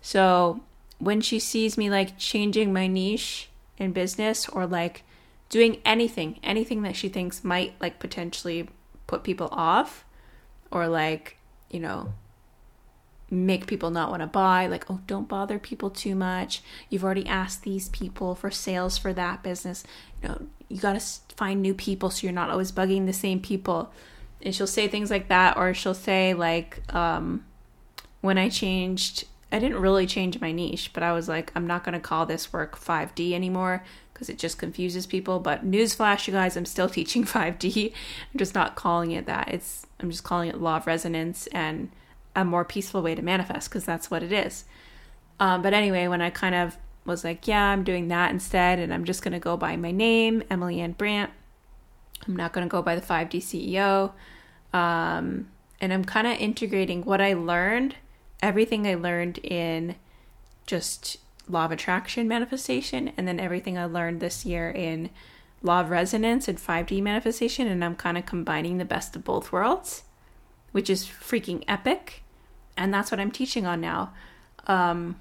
So 0.02 0.62
when 0.98 1.20
she 1.20 1.40
sees 1.40 1.78
me 1.78 1.90
like 1.90 2.18
changing 2.18 2.72
my 2.72 2.88
niche 2.88 3.50
in 3.78 3.92
business 3.92 4.48
or 4.48 4.66
like 4.66 5.04
doing 5.50 5.82
anything 5.84 6.40
anything 6.42 6.84
that 6.84 6.96
she 6.96 7.10
thinks 7.10 7.44
might 7.44 7.74
like 7.82 8.00
potentially 8.00 8.70
put 9.08 9.24
people 9.24 9.50
off 9.52 10.06
or 10.72 10.88
like, 10.88 11.38
you 11.70 11.82
know, 11.82 12.14
make 13.36 13.68
people 13.68 13.92
not 13.92 14.10
want 14.10 14.22
to 14.22 14.28
buy 14.28 14.68
like 14.68 14.90
oh 14.90 15.00
don't 15.08 15.28
bother 15.28 15.60
people 15.60 15.90
too 15.90 16.16
much. 16.16 16.62
You've 16.90 17.04
already 17.04 17.26
asked 17.26 17.64
these 17.64 17.90
people 17.90 18.36
for 18.36 18.52
sales 18.52 18.98
for 18.98 19.14
that 19.14 19.44
business. 19.44 19.84
You 20.22 20.30
know 20.30 20.42
you 20.68 20.80
got 20.80 21.00
to 21.00 21.36
find 21.36 21.62
new 21.62 21.74
people 21.74 22.10
so 22.10 22.26
you're 22.26 22.34
not 22.34 22.50
always 22.50 22.72
bugging 22.72 23.06
the 23.06 23.14
same 23.14 23.40
people. 23.40 23.92
And 24.42 24.54
she'll 24.54 24.68
say 24.68 24.88
things 24.88 25.12
like 25.12 25.28
that 25.30 25.58
or 25.58 25.74
she'll 25.74 25.94
say 25.94 26.34
like 26.34 26.82
um 26.94 27.46
when 28.22 28.38
i 28.38 28.50
changed 28.50 29.26
i 29.52 29.60
didn't 29.60 29.80
really 29.80 30.08
change 30.08 30.42
my 30.42 30.52
niche 30.52 30.92
but 30.94 31.04
i 31.04 31.12
was 31.12 31.28
like 31.28 31.52
i'm 31.56 31.68
not 31.68 31.84
going 31.84 31.94
to 31.94 32.00
call 32.00 32.26
this 32.26 32.52
work 32.52 32.80
5d 32.80 33.34
anymore 33.34 33.84
because 34.14 34.30
it 34.30 34.38
just 34.38 34.58
confuses 34.58 35.06
people. 35.06 35.40
But 35.40 35.70
newsflash 35.70 36.28
you 36.28 36.34
guys 36.34 36.56
i'm 36.56 36.66
still 36.66 36.90
teaching 36.98 37.24
5d 37.26 37.92
i'm 37.92 38.38
just 38.38 38.56
not 38.56 38.76
calling 38.76 39.12
it 39.12 39.26
that. 39.26 39.50
It's 39.50 39.86
I'm 40.00 40.12
just 40.12 40.24
calling 40.24 40.50
it 40.50 40.62
law 40.62 40.78
of 40.78 40.88
resonance 40.88 41.48
and 41.48 41.90
a 42.36 42.46
more 42.46 42.66
peaceful 42.66 43.02
way 43.02 43.16
to 43.16 43.22
manifest 43.22 43.70
because 43.70 43.86
that's 43.86 44.12
what 44.12 44.24
it 44.24 44.32
is. 44.32 44.66
Um, 45.40 45.62
but 45.62 45.74
anyway, 45.74 46.08
when 46.08 46.22
I 46.22 46.30
kind 46.30 46.56
of 46.56 46.78
was 47.06 47.24
like, 47.24 47.48
yeah, 47.48 47.70
I'm 47.70 47.84
doing 47.84 48.08
that 48.10 48.32
instead, 48.32 48.80
and 48.80 48.94
I'm 48.94 49.06
just 49.06 49.22
going 49.22 49.34
to 49.34 49.40
go 49.40 49.58
by 49.58 49.76
my 49.76 49.92
name, 49.92 50.44
Emily 50.50 50.80
Anne 50.80 50.94
Brant. 50.94 51.32
I'm 52.28 52.36
not 52.36 52.54
going 52.54 52.66
to 52.66 52.72
go 52.72 52.82
by 52.82 52.96
the 52.96 53.02
5D 53.02 53.38
CEO. 53.38 54.12
Um, 54.78 55.48
and 55.80 55.94
I'm 55.94 56.04
kind 56.04 56.28
of 56.28 56.38
integrating 56.38 57.04
what 57.04 57.22
I 57.22 57.34
learned, 57.34 57.96
everything 58.42 58.88
I 58.88 58.96
learned 58.96 59.38
in 59.40 59.96
just 60.66 61.18
law 61.48 61.66
of 61.66 61.72
attraction 61.72 62.28
manifestation, 62.28 63.12
and 63.18 63.28
then 63.28 63.40
everything 63.40 63.78
I 63.78 63.86
learned 63.86 64.20
this 64.20 64.46
year 64.46 64.70
in 64.72 65.12
law 65.62 65.82
of 65.82 65.90
resonance 65.90 66.48
and 66.48 66.58
5D 66.58 67.02
manifestation, 67.02 67.68
and 67.68 67.84
I'm 67.84 67.96
kind 67.96 68.18
of 68.18 68.26
combining 68.26 68.78
the 68.78 68.86
best 68.86 69.16
of 69.16 69.24
both 69.24 69.52
worlds, 69.52 70.04
which 70.72 70.90
is 70.90 71.06
freaking 71.06 71.64
epic. 71.68 72.24
And 72.78 72.94
that's 72.94 73.12
what 73.12 73.20
I'm 73.20 73.32
teaching 73.32 73.66
on 73.66 73.82
now. 73.82 74.14
Um, 74.68 75.18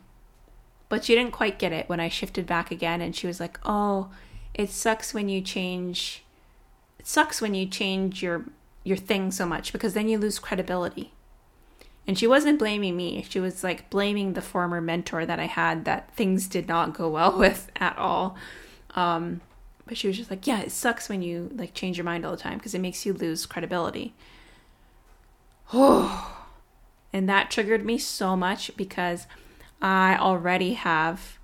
But 0.88 1.04
she 1.04 1.14
didn't 1.14 1.32
quite 1.32 1.58
get 1.58 1.72
it 1.72 1.88
when 1.88 1.98
I 2.00 2.08
shifted 2.08 2.46
back 2.46 2.70
again 2.70 3.00
and 3.00 3.16
she 3.16 3.26
was 3.26 3.40
like, 3.40 3.58
"Oh, 3.64 4.10
it 4.54 4.70
sucks 4.70 5.12
when 5.14 5.28
you 5.28 5.40
change 5.40 6.22
it 6.98 7.06
sucks 7.06 7.40
when 7.40 7.54
you 7.54 7.66
change 7.66 8.22
your 8.22 8.44
your 8.84 8.96
thing 8.98 9.30
so 9.32 9.46
much 9.46 9.72
because 9.72 9.94
then 9.94 10.08
you 10.08 10.18
lose 10.18 10.38
credibility." 10.38 11.12
And 12.06 12.18
she 12.18 12.26
wasn't 12.26 12.58
blaming 12.58 12.96
me. 12.96 13.24
She 13.28 13.40
was 13.40 13.64
like 13.64 13.88
blaming 13.90 14.34
the 14.34 14.42
former 14.42 14.80
mentor 14.80 15.24
that 15.26 15.40
I 15.40 15.46
had 15.46 15.84
that 15.86 16.14
things 16.14 16.46
did 16.48 16.68
not 16.68 16.94
go 16.94 17.08
well 17.08 17.36
with 17.44 17.70
at 17.76 17.96
all. 17.98 18.36
Um, 18.94 19.40
but 19.86 19.96
she 19.96 20.06
was 20.08 20.16
just 20.16 20.30
like, 20.30 20.46
yeah, 20.46 20.60
it 20.60 20.70
sucks 20.72 21.08
when 21.08 21.22
you 21.22 21.50
like 21.54 21.74
change 21.74 21.96
your 21.96 22.04
mind 22.04 22.24
all 22.24 22.32
the 22.32 22.36
time 22.42 22.58
because 22.58 22.74
it 22.74 22.80
makes 22.80 23.04
you 23.06 23.12
lose 23.14 23.46
credibility. 23.46 24.14
Oh, 25.72 26.43
and 27.14 27.28
that 27.28 27.48
triggered 27.48 27.84
me 27.84 27.96
so 27.96 28.36
much 28.36 28.76
because 28.76 29.28
I 29.80 30.16
already 30.18 30.74
have 30.74 31.38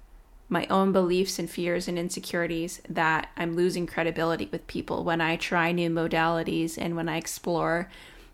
my 0.48 0.66
own 0.66 0.90
beliefs 0.90 1.38
and 1.38 1.48
fears 1.48 1.86
and 1.86 1.96
insecurities 1.96 2.82
that 2.88 3.30
I'm 3.36 3.54
losing 3.54 3.86
credibility 3.86 4.48
with 4.50 4.66
people 4.66 5.04
when 5.04 5.20
I 5.20 5.36
try 5.36 5.70
new 5.70 5.88
modalities 5.88 6.76
and 6.76 6.96
when 6.96 7.08
I 7.08 7.18
explore 7.18 7.88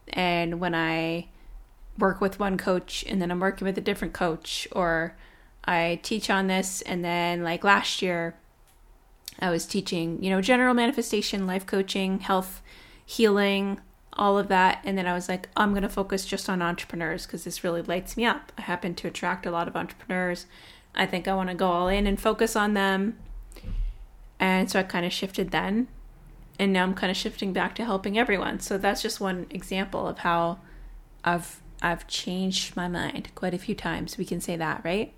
and 0.09 0.61
when 0.61 0.75
I 0.75 1.29
work 1.99 2.23
with 2.23 2.41
one 2.41 2.57
coach 2.57 3.05
and 3.07 3.21
then 3.21 3.31
I'm 3.31 3.41
working 3.41 3.67
with 3.67 3.77
a 3.77 3.83
different 3.83 4.15
coach 4.15 4.67
or 4.73 5.15
I 5.67 6.01
teach 6.03 6.31
on 6.31 6.47
this. 6.47 6.81
And 6.81 7.05
then 7.05 7.43
like 7.43 7.65
last 7.65 8.01
year 8.01 8.35
I 9.41 9.51
was 9.51 9.67
teaching, 9.67 10.23
you 10.25 10.31
know, 10.31 10.41
general 10.41 10.73
manifestation, 10.73 11.47
life 11.47 11.67
coaching, 11.67 12.21
health, 12.21 12.63
healing, 13.05 13.79
all 14.17 14.39
of 14.39 14.49
that. 14.49 14.81
And 14.85 14.97
then 14.97 15.07
I 15.07 15.15
was 15.15 15.29
like, 15.29 15.49
I'm 15.57 15.71
going 15.71 15.83
to 15.83 15.89
focus 15.89 16.25
just 16.25 16.49
on 16.49 16.63
entrepreneurs 16.63 17.27
because 17.27 17.45
this 17.45 17.63
really 17.63 17.83
lights 17.83 18.17
me 18.17 18.25
up. 18.25 18.53
I 18.59 18.63
happen 18.63 18.95
to 18.97 19.09
attract 19.09 19.47
a 19.47 19.51
lot 19.51 19.69
of 19.69 19.77
entrepreneurs. 19.77 20.47
I 20.95 21.07
think 21.07 21.29
I 21.29 21.35
want 21.35 21.51
to 21.51 21.55
go 21.55 21.69
all 21.69 21.89
in 21.89 22.07
and 22.07 22.21
focus 22.21 22.57
on 22.57 22.75
them. 22.75 23.19
And 24.41 24.71
so 24.71 24.81
I 24.81 24.83
kind 24.83 25.07
of 25.07 25.13
shifted 25.13 25.51
then. 25.51 25.89
And 26.59 26.73
now 26.73 26.83
I'm 26.85 26.95
kind 26.95 27.11
of 27.11 27.17
shifting 27.17 27.53
back 27.53 27.75
to 27.77 27.85
helping 27.85 28.19
everyone. 28.19 28.61
So 28.61 28.79
that's 28.79 29.03
just 29.03 29.21
one 29.21 29.47
example 29.51 30.09
of 30.09 30.19
how 30.19 30.59
I've 31.25 31.61
I've 31.83 32.07
changed 32.07 32.75
my 32.75 32.89
mind 32.89 33.29
quite 33.35 33.53
a 33.53 33.59
few 33.59 33.75
times. 33.75 34.17
We 34.17 34.25
can 34.25 34.41
say 34.41 34.57
that, 34.57 34.83
right? 34.83 35.13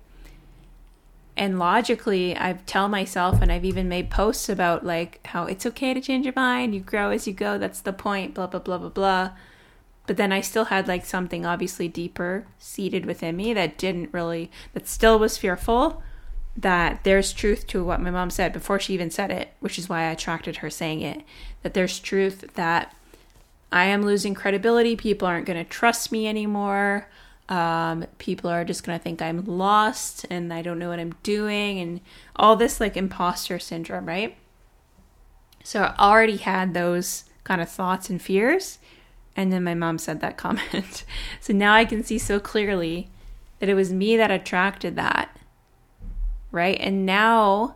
And 1.39 1.57
logically 1.57 2.37
i 2.37 2.51
tell 2.65 2.89
myself 2.89 3.41
and 3.41 3.51
i've 3.51 3.63
even 3.63 3.87
made 3.87 4.11
posts 4.11 4.49
about 4.49 4.85
like 4.85 5.25
how 5.27 5.45
it's 5.45 5.65
okay 5.65 5.93
to 5.93 6.01
change 6.01 6.25
your 6.25 6.33
mind 6.35 6.75
you 6.75 6.81
grow 6.81 7.09
as 7.11 7.25
you 7.25 7.33
go 7.33 7.57
that's 7.57 7.79
the 7.79 7.93
point 7.93 8.35
blah 8.35 8.45
blah 8.45 8.59
blah 8.59 8.77
blah 8.77 8.89
blah. 8.89 9.31
But 10.05 10.17
then 10.17 10.31
i 10.31 10.41
still 10.41 10.65
had 10.65 10.87
like 10.87 11.05
something 11.05 11.45
obviously 11.45 11.87
deeper 11.87 12.45
seated 12.57 13.05
within 13.05 13.37
me 13.37 13.53
that 13.53 13.77
didn't 13.77 14.13
really 14.13 14.51
that 14.73 14.87
still 14.87 15.17
was 15.17 15.37
fearful 15.37 16.03
that 16.57 17.03
there's 17.03 17.31
truth 17.31 17.67
to 17.67 17.85
what 17.85 18.01
my 18.01 18.09
mom 18.09 18.29
said 18.29 18.51
before 18.51 18.79
she 18.79 18.93
even 18.93 19.09
said 19.09 19.31
it 19.31 19.53
which 19.59 19.79
is 19.79 19.87
why 19.87 20.01
i 20.01 20.11
attracted 20.11 20.57
her 20.57 20.69
saying 20.69 21.01
it. 21.01 21.21
That 21.61 21.73
there's 21.73 21.99
truth 21.99 22.53
that 22.55 22.93
i 23.71 23.85
am 23.85 24.03
losing 24.03 24.33
credibility 24.33 24.95
people 24.97 25.27
aren't 25.27 25.45
going 25.45 25.63
to 25.63 25.69
trust 25.69 26.11
me 26.11 26.27
anymore 26.27 27.07
um, 27.49 28.05
people 28.19 28.49
are 28.49 28.63
just 28.63 28.83
going 28.83 28.97
to 28.97 29.03
think 29.03 29.21
I'm 29.21 29.43
lost 29.43 30.25
and 30.29 30.53
I 30.53 30.61
don't 30.61 30.77
know 30.77 30.89
what 30.89 30.99
I'm 30.99 31.15
doing 31.23 31.79
and 31.79 31.99
all 32.35 32.55
this 32.55 32.79
like 32.79 32.95
imposter 32.95 33.57
syndrome, 33.57 34.05
right? 34.05 34.37
So 35.63 35.81
I 35.81 35.95
already 35.97 36.37
had 36.37 36.73
those 36.73 37.25
kind 37.43 37.59
of 37.59 37.69
thoughts 37.69 38.09
and 38.09 38.21
fears. 38.21 38.77
And 39.35 39.51
then 39.51 39.63
my 39.63 39.73
mom 39.73 39.97
said 39.97 40.21
that 40.21 40.37
comment. 40.37 41.03
so 41.41 41.51
now 41.51 41.73
I 41.73 41.85
can 41.85 42.03
see 42.03 42.19
so 42.19 42.39
clearly 42.39 43.09
that 43.59 43.69
it 43.69 43.73
was 43.73 43.91
me 43.91 44.15
that 44.15 44.31
attracted 44.31 44.95
that. 44.95 45.35
Right. 46.51 46.79
And 46.79 47.05
now 47.05 47.75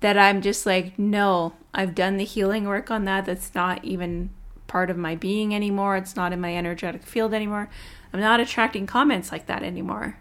that 0.00 0.18
I'm 0.18 0.42
just 0.42 0.66
like, 0.66 0.98
no, 0.98 1.54
I've 1.72 1.94
done 1.94 2.18
the 2.18 2.24
healing 2.24 2.66
work 2.66 2.90
on 2.90 3.04
that. 3.06 3.24
That's 3.24 3.54
not 3.54 3.84
even 3.84 4.30
part 4.70 4.88
of 4.88 4.96
my 4.96 5.16
being 5.16 5.52
anymore. 5.52 5.96
It's 5.96 6.14
not 6.14 6.32
in 6.32 6.40
my 6.40 6.56
energetic 6.56 7.02
field 7.02 7.34
anymore. 7.34 7.68
I'm 8.12 8.20
not 8.20 8.38
attracting 8.38 8.86
comments 8.86 9.32
like 9.32 9.46
that 9.46 9.64
anymore. 9.64 10.16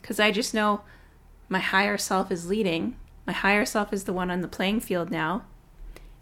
Because 0.00 0.18
I 0.18 0.30
just 0.30 0.54
know 0.54 0.80
my 1.50 1.58
higher 1.58 1.98
self 1.98 2.32
is 2.32 2.48
leading. 2.48 2.96
My 3.26 3.34
higher 3.34 3.66
self 3.66 3.92
is 3.92 4.04
the 4.04 4.12
one 4.14 4.30
on 4.30 4.40
the 4.40 4.48
playing 4.48 4.80
field 4.80 5.10
now. 5.10 5.44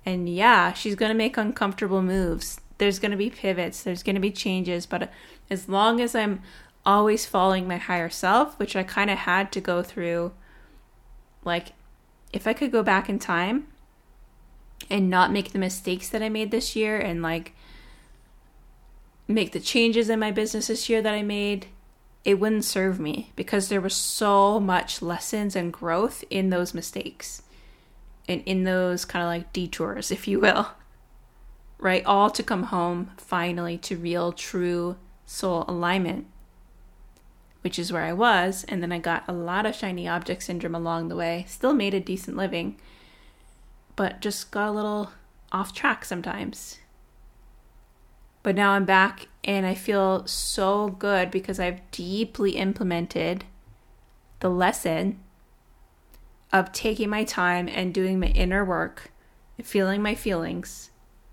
And 0.05 0.29
yeah, 0.29 0.73
she's 0.73 0.97
going 0.97 1.11
to 1.11 1.17
make 1.17 1.37
uncomfortable 1.37 2.03
moves. 2.03 2.61
There's 2.79 2.99
going 2.99 3.13
to 3.13 3.17
be 3.17 3.31
pivots, 3.31 3.83
there's 3.83 4.03
going 4.03 4.17
to 4.17 4.21
be 4.21 4.33
changes. 4.33 4.85
But 4.85 5.11
as 5.49 5.69
long 5.69 6.01
as 6.01 6.17
I'm 6.17 6.43
always 6.85 7.27
following 7.27 7.69
my 7.69 7.77
higher 7.77 8.11
self, 8.11 8.59
which 8.59 8.75
I 8.75 8.83
kind 8.83 9.09
of 9.09 9.19
had 9.19 9.53
to 9.53 9.61
go 9.61 9.85
through, 9.85 10.33
like, 11.45 11.69
if 12.33 12.49
I 12.49 12.53
could 12.53 12.73
go 12.73 12.83
back 12.83 13.09
in 13.09 13.21
time 13.21 13.69
and 14.91 15.11
not 15.11 15.33
make 15.33 15.53
the 15.53 15.59
mistakes 15.59 16.09
that 16.09 16.23
I 16.23 16.29
made 16.29 16.51
this 16.51 16.77
year 16.77 16.99
and 16.99 17.23
like 17.23 17.53
make 19.29 19.53
the 19.53 19.61
changes 19.61 20.09
in 20.09 20.21
my 20.21 20.31
business 20.31 20.69
this 20.69 20.89
year 20.89 21.03
that 21.03 21.15
I 21.15 21.23
made, 21.23 21.67
it 22.25 22.41
wouldn't 22.41 22.65
serve 22.65 23.01
me 23.01 23.33
because 23.37 23.69
there 23.69 23.81
was 23.81 23.95
so 23.95 24.61
much 24.61 25.03
lessons 25.03 25.57
and 25.57 25.73
growth 25.73 26.25
in 26.31 26.51
those 26.51 26.75
mistakes 26.75 27.43
and 28.29 28.43
in 28.47 28.65
those 28.65 29.05
kind 29.05 29.23
of 29.23 29.29
like 29.29 29.53
detours, 29.53 30.11
if 30.11 30.27
you 30.27 30.41
will. 30.41 30.69
Right? 31.79 32.05
All 32.05 32.31
to 32.31 32.43
come 32.43 32.65
home 32.65 33.11
finally 33.17 33.79
to 33.79 33.97
real, 33.97 34.33
true 34.33 34.97
soul 35.25 35.65
alignment, 35.69 36.27
which 37.61 37.79
is 37.79 37.93
where 37.93 38.03
I 38.03 38.13
was. 38.13 38.65
And 38.69 38.83
then 38.83 38.93
I 38.93 38.99
got 38.99 39.25
a 39.29 39.33
lot 39.33 39.67
of 39.67 39.75
shiny 39.75 40.09
object 40.09 40.43
syndrome 40.43 40.75
along 40.75 41.09
the 41.09 41.17
way. 41.17 41.45
Still 41.49 41.75
made 41.75 41.95
a 41.95 42.01
decent 42.01 42.37
living, 42.37 42.77
but 43.97 44.21
just 44.21 44.51
got 44.51 44.69
a 44.69 44.73
little 44.73 45.11
off 45.51 45.73
track 45.75 46.05
sometimes. 46.05 46.79
But 48.43 48.55
now 48.55 48.73
I'm 48.73 48.85
back 48.85 49.27
and 49.43 49.67
I 49.67 49.75
feel 49.75 50.27
so 50.27 50.89
good 50.89 51.31
because 51.31 51.59
I've 51.59 51.81
deeply 51.91 52.53
implemented 52.53 53.45
the 54.41 54.51
lesson 54.51 55.19
of 56.53 56.73
taking 56.73 57.09
my 57.09 57.25
time 57.25 57.69
and 57.69 57.93
doing 57.93 58.21
my 58.21 58.29
inner 58.29 58.65
work, 58.65 59.11
feeling 59.63 60.01
my 60.01 60.15
feelings, 60.15 60.91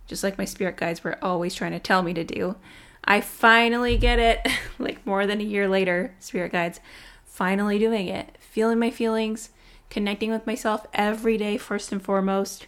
just 0.08 0.23
like 0.23 0.38
my 0.38 0.45
spirit 0.45 0.78
guides 0.78 1.04
were 1.04 1.23
always 1.23 1.54
trying 1.54 1.71
to 1.73 1.80
tell 1.80 2.02
me 2.02 2.13
to 2.13 2.23
do. 2.23 2.56
I 3.04 3.21
finally 3.21 3.97
get 3.97 4.17
it, 4.17 4.47
like 4.80 5.06
more 5.06 5.28
than 5.28 5.41
a 5.41 5.43
year 5.43 5.67
later, 5.67 6.15
spirit 6.19 6.52
guides, 6.52 6.80
finally 7.26 7.78
doing 7.78 8.08
it, 8.08 8.38
feeling 8.39 8.80
my 8.80 8.89
feelings, 8.89 9.49
connecting 9.93 10.32
with 10.32 10.47
myself 10.47 10.88
every 10.91 11.38
day, 11.38 11.56
first 11.56 11.91
and 11.91 12.01
foremost, 12.01 12.65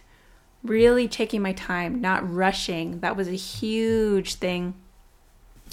really 0.62 1.08
taking 1.08 1.42
my 1.42 1.52
time, 1.52 2.00
not 2.00 2.32
rushing. 2.32 3.00
That 3.00 3.16
was 3.16 3.26
a 3.26 3.32
huge 3.32 4.34
thing 4.34 4.74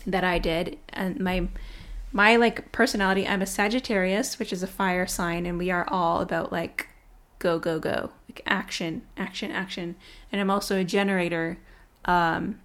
that 0.08 0.24
I 0.24 0.40
did. 0.40 0.80
And 0.90 1.20
my 1.20 1.48
my 2.12 2.36
like 2.36 2.72
personality, 2.72 3.28
I'm 3.28 3.42
a 3.44 3.46
Sagittarius, 3.46 4.40
which 4.40 4.52
is 4.52 4.64
a 4.64 4.68
fire 4.68 5.06
sign, 5.06 5.46
and 5.46 5.60
we 5.60 5.70
are 5.70 5.88
all 5.88 6.22
about 6.22 6.52
like 6.52 6.90
go 7.38 7.60
go 7.60 7.80
go, 7.80 8.10
like 8.28 8.42
action, 8.48 9.04
action, 9.16 9.52
action. 9.52 9.96
And 10.32 10.42
I'm 10.42 10.50
also 10.50 10.78
a 10.78 10.84
generator 10.84 11.60
um 12.06 12.60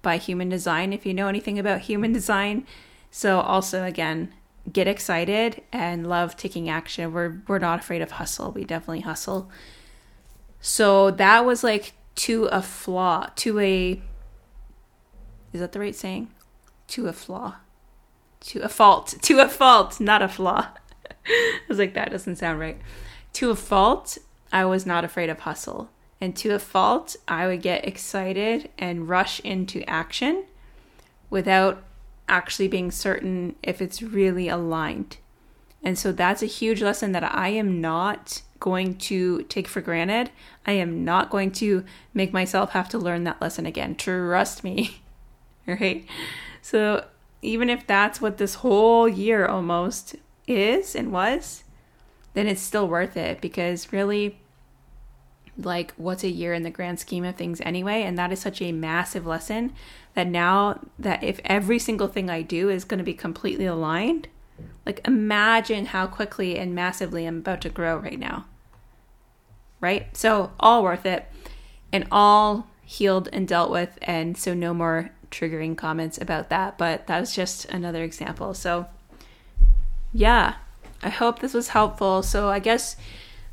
by 0.00 0.16
human 0.16 0.48
design 0.48 0.92
if 0.92 1.04
you 1.04 1.12
know 1.12 1.26
anything 1.26 1.58
about 1.58 1.80
human 1.82 2.12
design. 2.20 2.66
So 3.10 3.40
also 3.40 3.82
again, 3.82 4.32
get 4.72 4.88
excited 4.88 5.62
and 5.72 6.06
love 6.06 6.36
taking 6.36 6.68
action. 6.68 7.12
We're 7.12 7.42
we're 7.46 7.58
not 7.58 7.80
afraid 7.80 8.02
of 8.02 8.12
hustle. 8.12 8.52
We 8.52 8.64
definitely 8.64 9.00
hustle. 9.00 9.50
So 10.60 11.10
that 11.12 11.44
was 11.44 11.62
like 11.62 11.92
to 12.16 12.44
a 12.46 12.62
flaw, 12.62 13.28
to 13.36 13.60
a 13.60 14.02
is 15.52 15.60
that 15.60 15.72
the 15.72 15.80
right 15.80 15.94
saying? 15.94 16.30
To 16.88 17.06
a 17.06 17.12
flaw. 17.12 17.56
To 18.40 18.60
a 18.60 18.68
fault. 18.68 19.14
To 19.22 19.40
a 19.40 19.48
fault, 19.48 20.00
not 20.00 20.22
a 20.22 20.28
flaw. 20.28 20.68
I 21.26 21.60
was 21.68 21.78
like, 21.78 21.94
that 21.94 22.10
doesn't 22.10 22.36
sound 22.36 22.60
right. 22.60 22.78
To 23.34 23.50
a 23.50 23.56
fault, 23.56 24.18
I 24.52 24.64
was 24.64 24.86
not 24.86 25.04
afraid 25.04 25.30
of 25.30 25.40
hustle. 25.40 25.90
And 26.20 26.34
to 26.36 26.54
a 26.54 26.58
fault, 26.58 27.16
I 27.26 27.46
would 27.46 27.62
get 27.62 27.86
excited 27.86 28.70
and 28.78 29.08
rush 29.08 29.40
into 29.40 29.88
action 29.88 30.44
without 31.30 31.82
actually 32.28 32.68
being 32.68 32.90
certain 32.90 33.56
if 33.62 33.80
it's 33.80 34.02
really 34.02 34.48
aligned. 34.48 35.18
And 35.82 35.98
so 35.98 36.12
that's 36.12 36.42
a 36.42 36.46
huge 36.46 36.82
lesson 36.82 37.12
that 37.12 37.24
I 37.24 37.48
am 37.48 37.80
not 37.80 38.42
going 38.60 38.96
to 38.96 39.42
take 39.44 39.68
for 39.68 39.80
granted. 39.80 40.30
I 40.66 40.72
am 40.72 41.04
not 41.04 41.30
going 41.30 41.52
to 41.52 41.84
make 42.12 42.32
myself 42.32 42.70
have 42.70 42.88
to 42.90 42.98
learn 42.98 43.24
that 43.24 43.40
lesson 43.40 43.66
again. 43.66 43.94
Trust 43.94 44.64
me. 44.64 45.00
right? 45.66 46.04
So, 46.62 47.04
even 47.40 47.70
if 47.70 47.86
that's 47.86 48.20
what 48.20 48.38
this 48.38 48.56
whole 48.56 49.08
year 49.08 49.46
almost 49.46 50.16
is 50.48 50.96
and 50.96 51.12
was, 51.12 51.62
then 52.34 52.48
it's 52.48 52.60
still 52.60 52.88
worth 52.88 53.16
it 53.16 53.40
because 53.40 53.92
really, 53.92 54.40
like, 55.56 55.92
what's 55.96 56.24
a 56.24 56.28
year 56.28 56.52
in 56.52 56.64
the 56.64 56.70
grand 56.70 56.98
scheme 56.98 57.24
of 57.24 57.36
things 57.36 57.60
anyway? 57.60 58.02
And 58.02 58.18
that 58.18 58.32
is 58.32 58.40
such 58.40 58.60
a 58.60 58.72
massive 58.72 59.24
lesson 59.24 59.72
that 60.18 60.26
now 60.26 60.80
that 60.98 61.22
if 61.22 61.38
every 61.44 61.78
single 61.78 62.08
thing 62.08 62.28
I 62.28 62.42
do 62.42 62.68
is 62.68 62.82
going 62.82 62.98
to 62.98 63.04
be 63.04 63.14
completely 63.14 63.66
aligned, 63.66 64.26
Like, 64.84 65.06
imagine 65.06 65.86
how 65.86 66.06
quickly 66.06 66.58
and 66.58 66.74
massively 66.74 67.26
I'm 67.26 67.38
about 67.38 67.60
to 67.60 67.68
grow 67.68 67.98
right 67.98 68.18
now. 68.18 68.46
Right? 69.80 70.16
So, 70.16 70.52
all 70.58 70.82
worth 70.82 71.06
it 71.06 71.26
and 71.92 72.06
all 72.10 72.66
healed 72.84 73.28
and 73.32 73.46
dealt 73.46 73.70
with. 73.70 73.98
And 74.02 74.36
so, 74.36 74.54
no 74.54 74.72
more 74.74 75.10
triggering 75.30 75.76
comments 75.76 76.18
about 76.18 76.48
that. 76.48 76.78
But 76.78 77.06
that 77.06 77.20
was 77.20 77.34
just 77.34 77.66
another 77.66 78.02
example. 78.02 78.54
So, 78.54 78.86
yeah, 80.12 80.54
I 81.02 81.10
hope 81.10 81.38
this 81.38 81.54
was 81.54 81.68
helpful. 81.68 82.22
So, 82.22 82.48
I 82.48 82.58
guess 82.58 82.96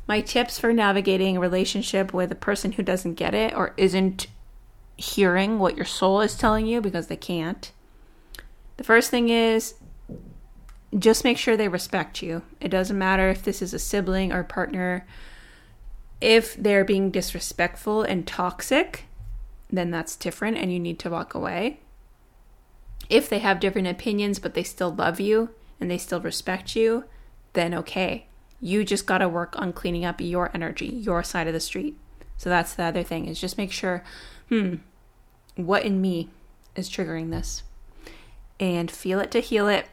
my 0.08 0.20
tips 0.20 0.58
for 0.58 0.72
navigating 0.72 1.36
a 1.36 1.40
relationship 1.40 2.14
with 2.14 2.32
a 2.32 2.36
person 2.36 2.72
who 2.72 2.82
doesn't 2.82 3.14
get 3.14 3.34
it 3.34 3.54
or 3.54 3.74
isn't 3.76 4.26
hearing 4.96 5.58
what 5.58 5.76
your 5.76 5.84
soul 5.84 6.20
is 6.20 6.36
telling 6.36 6.66
you 6.66 6.80
because 6.80 7.06
they 7.06 7.16
can't. 7.16 7.70
The 8.76 8.84
first 8.84 9.10
thing 9.10 9.28
is 9.28 9.74
just 10.98 11.24
make 11.24 11.38
sure 11.38 11.56
they 11.56 11.68
respect 11.68 12.22
you. 12.22 12.42
It 12.60 12.68
doesn't 12.68 12.98
matter 12.98 13.28
if 13.28 13.42
this 13.42 13.60
is 13.60 13.74
a 13.74 13.78
sibling 13.78 14.32
or 14.32 14.44
partner. 14.44 15.06
If 16.20 16.54
they're 16.54 16.84
being 16.84 17.10
disrespectful 17.10 18.02
and 18.02 18.26
toxic, 18.26 19.04
then 19.70 19.90
that's 19.90 20.16
different 20.16 20.56
and 20.56 20.72
you 20.72 20.78
need 20.78 20.98
to 21.00 21.10
walk 21.10 21.34
away. 21.34 21.80
If 23.10 23.28
they 23.28 23.40
have 23.40 23.60
different 23.60 23.88
opinions 23.88 24.38
but 24.38 24.54
they 24.54 24.62
still 24.62 24.94
love 24.94 25.20
you 25.20 25.50
and 25.80 25.90
they 25.90 25.98
still 25.98 26.20
respect 26.20 26.74
you, 26.74 27.04
then 27.52 27.74
okay. 27.74 28.26
You 28.60 28.84
just 28.84 29.06
got 29.06 29.18
to 29.18 29.28
work 29.28 29.54
on 29.58 29.72
cleaning 29.72 30.04
up 30.04 30.20
your 30.20 30.50
energy, 30.54 30.86
your 30.86 31.22
side 31.22 31.46
of 31.46 31.52
the 31.52 31.60
street. 31.60 31.98
So 32.38 32.48
that's 32.48 32.74
the 32.74 32.84
other 32.84 33.02
thing 33.02 33.26
is 33.26 33.40
just 33.40 33.58
make 33.58 33.72
sure, 33.72 34.02
hmm, 34.48 34.76
what 35.56 35.84
in 35.84 36.00
me 36.00 36.30
is 36.74 36.88
triggering 36.88 37.30
this? 37.30 37.62
And 38.58 38.90
feel 38.90 39.20
it 39.20 39.30
to 39.32 39.40
heal 39.40 39.68
it. 39.68 39.86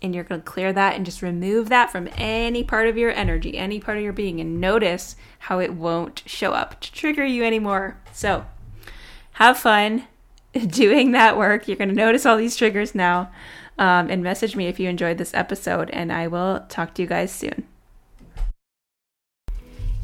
And 0.00 0.14
you're 0.14 0.24
going 0.24 0.40
to 0.40 0.46
clear 0.46 0.72
that 0.72 0.94
and 0.94 1.04
just 1.04 1.22
remove 1.22 1.68
that 1.70 1.90
from 1.90 2.08
any 2.16 2.62
part 2.62 2.86
of 2.86 2.96
your 2.96 3.10
energy, 3.10 3.58
any 3.58 3.80
part 3.80 3.98
of 3.98 4.04
your 4.04 4.12
being, 4.12 4.40
and 4.40 4.60
notice 4.60 5.16
how 5.40 5.58
it 5.58 5.74
won't 5.74 6.22
show 6.24 6.52
up 6.52 6.80
to 6.80 6.92
trigger 6.92 7.24
you 7.24 7.42
anymore. 7.44 7.98
So 8.12 8.46
have 9.32 9.58
fun 9.58 10.04
doing 10.68 11.12
that 11.12 11.36
work. 11.36 11.66
You're 11.66 11.76
going 11.76 11.88
to 11.88 11.94
notice 11.94 12.24
all 12.26 12.36
these 12.36 12.56
triggers 12.56 12.94
now. 12.94 13.30
Um, 13.78 14.10
and 14.10 14.22
message 14.24 14.56
me 14.56 14.66
if 14.66 14.80
you 14.80 14.88
enjoyed 14.88 15.18
this 15.18 15.34
episode, 15.34 15.88
and 15.90 16.12
I 16.12 16.26
will 16.26 16.64
talk 16.68 16.94
to 16.94 17.02
you 17.02 17.08
guys 17.08 17.30
soon. 17.30 17.66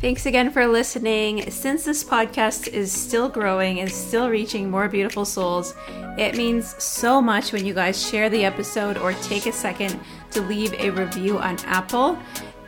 Thanks 0.04 0.26
again 0.26 0.50
for 0.50 0.66
listening. 0.66 1.50
Since 1.50 1.84
this 1.84 2.04
podcast 2.04 2.68
is 2.68 2.92
still 2.92 3.30
growing 3.30 3.80
and 3.80 3.90
still 3.90 4.28
reaching 4.28 4.70
more 4.70 4.86
beautiful 4.86 5.24
souls, 5.24 5.74
it 6.18 6.36
means 6.36 6.74
so 6.76 7.22
much 7.22 7.54
when 7.54 7.64
you 7.64 7.72
guys 7.72 8.06
share 8.06 8.28
the 8.28 8.44
episode 8.44 8.98
or 8.98 9.14
take 9.14 9.46
a 9.46 9.52
second 9.52 9.98
to 10.32 10.42
leave 10.42 10.74
a 10.74 10.90
review 10.90 11.38
on 11.38 11.56
Apple. 11.64 12.18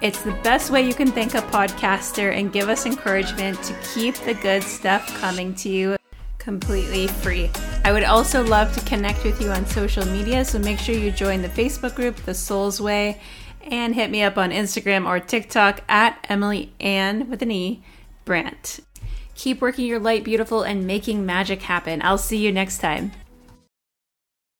It's 0.00 0.22
the 0.22 0.32
best 0.42 0.70
way 0.70 0.86
you 0.86 0.94
can 0.94 1.12
thank 1.12 1.34
a 1.34 1.42
podcaster 1.42 2.32
and 2.34 2.54
give 2.54 2.70
us 2.70 2.86
encouragement 2.86 3.62
to 3.64 3.74
keep 3.92 4.14
the 4.14 4.32
good 4.32 4.62
stuff 4.62 5.06
coming 5.20 5.54
to 5.56 5.68
you 5.68 5.98
completely 6.38 7.06
free. 7.08 7.50
I 7.84 7.92
would 7.92 8.04
also 8.04 8.42
love 8.44 8.72
to 8.78 8.84
connect 8.86 9.24
with 9.24 9.42
you 9.42 9.50
on 9.50 9.66
social 9.66 10.06
media, 10.06 10.42
so 10.42 10.58
make 10.58 10.78
sure 10.78 10.94
you 10.94 11.10
join 11.10 11.42
the 11.42 11.48
Facebook 11.50 11.96
group, 11.96 12.16
The 12.16 12.32
Soul's 12.32 12.80
Way 12.80 13.20
and 13.66 13.94
hit 13.94 14.10
me 14.10 14.22
up 14.22 14.38
on 14.38 14.50
Instagram 14.50 15.06
or 15.06 15.20
TikTok 15.20 15.82
at 15.88 16.24
Emily 16.28 16.72
Ann 16.80 17.28
with 17.28 17.42
an 17.42 17.50
E 17.50 17.82
Brant. 18.24 18.80
Keep 19.34 19.60
working 19.60 19.86
your 19.86 20.00
light 20.00 20.24
beautiful 20.24 20.62
and 20.62 20.86
making 20.86 21.26
magic 21.26 21.62
happen. 21.62 22.00
I'll 22.02 22.18
see 22.18 22.38
you 22.38 22.52
next 22.52 22.78
time. 22.78 23.12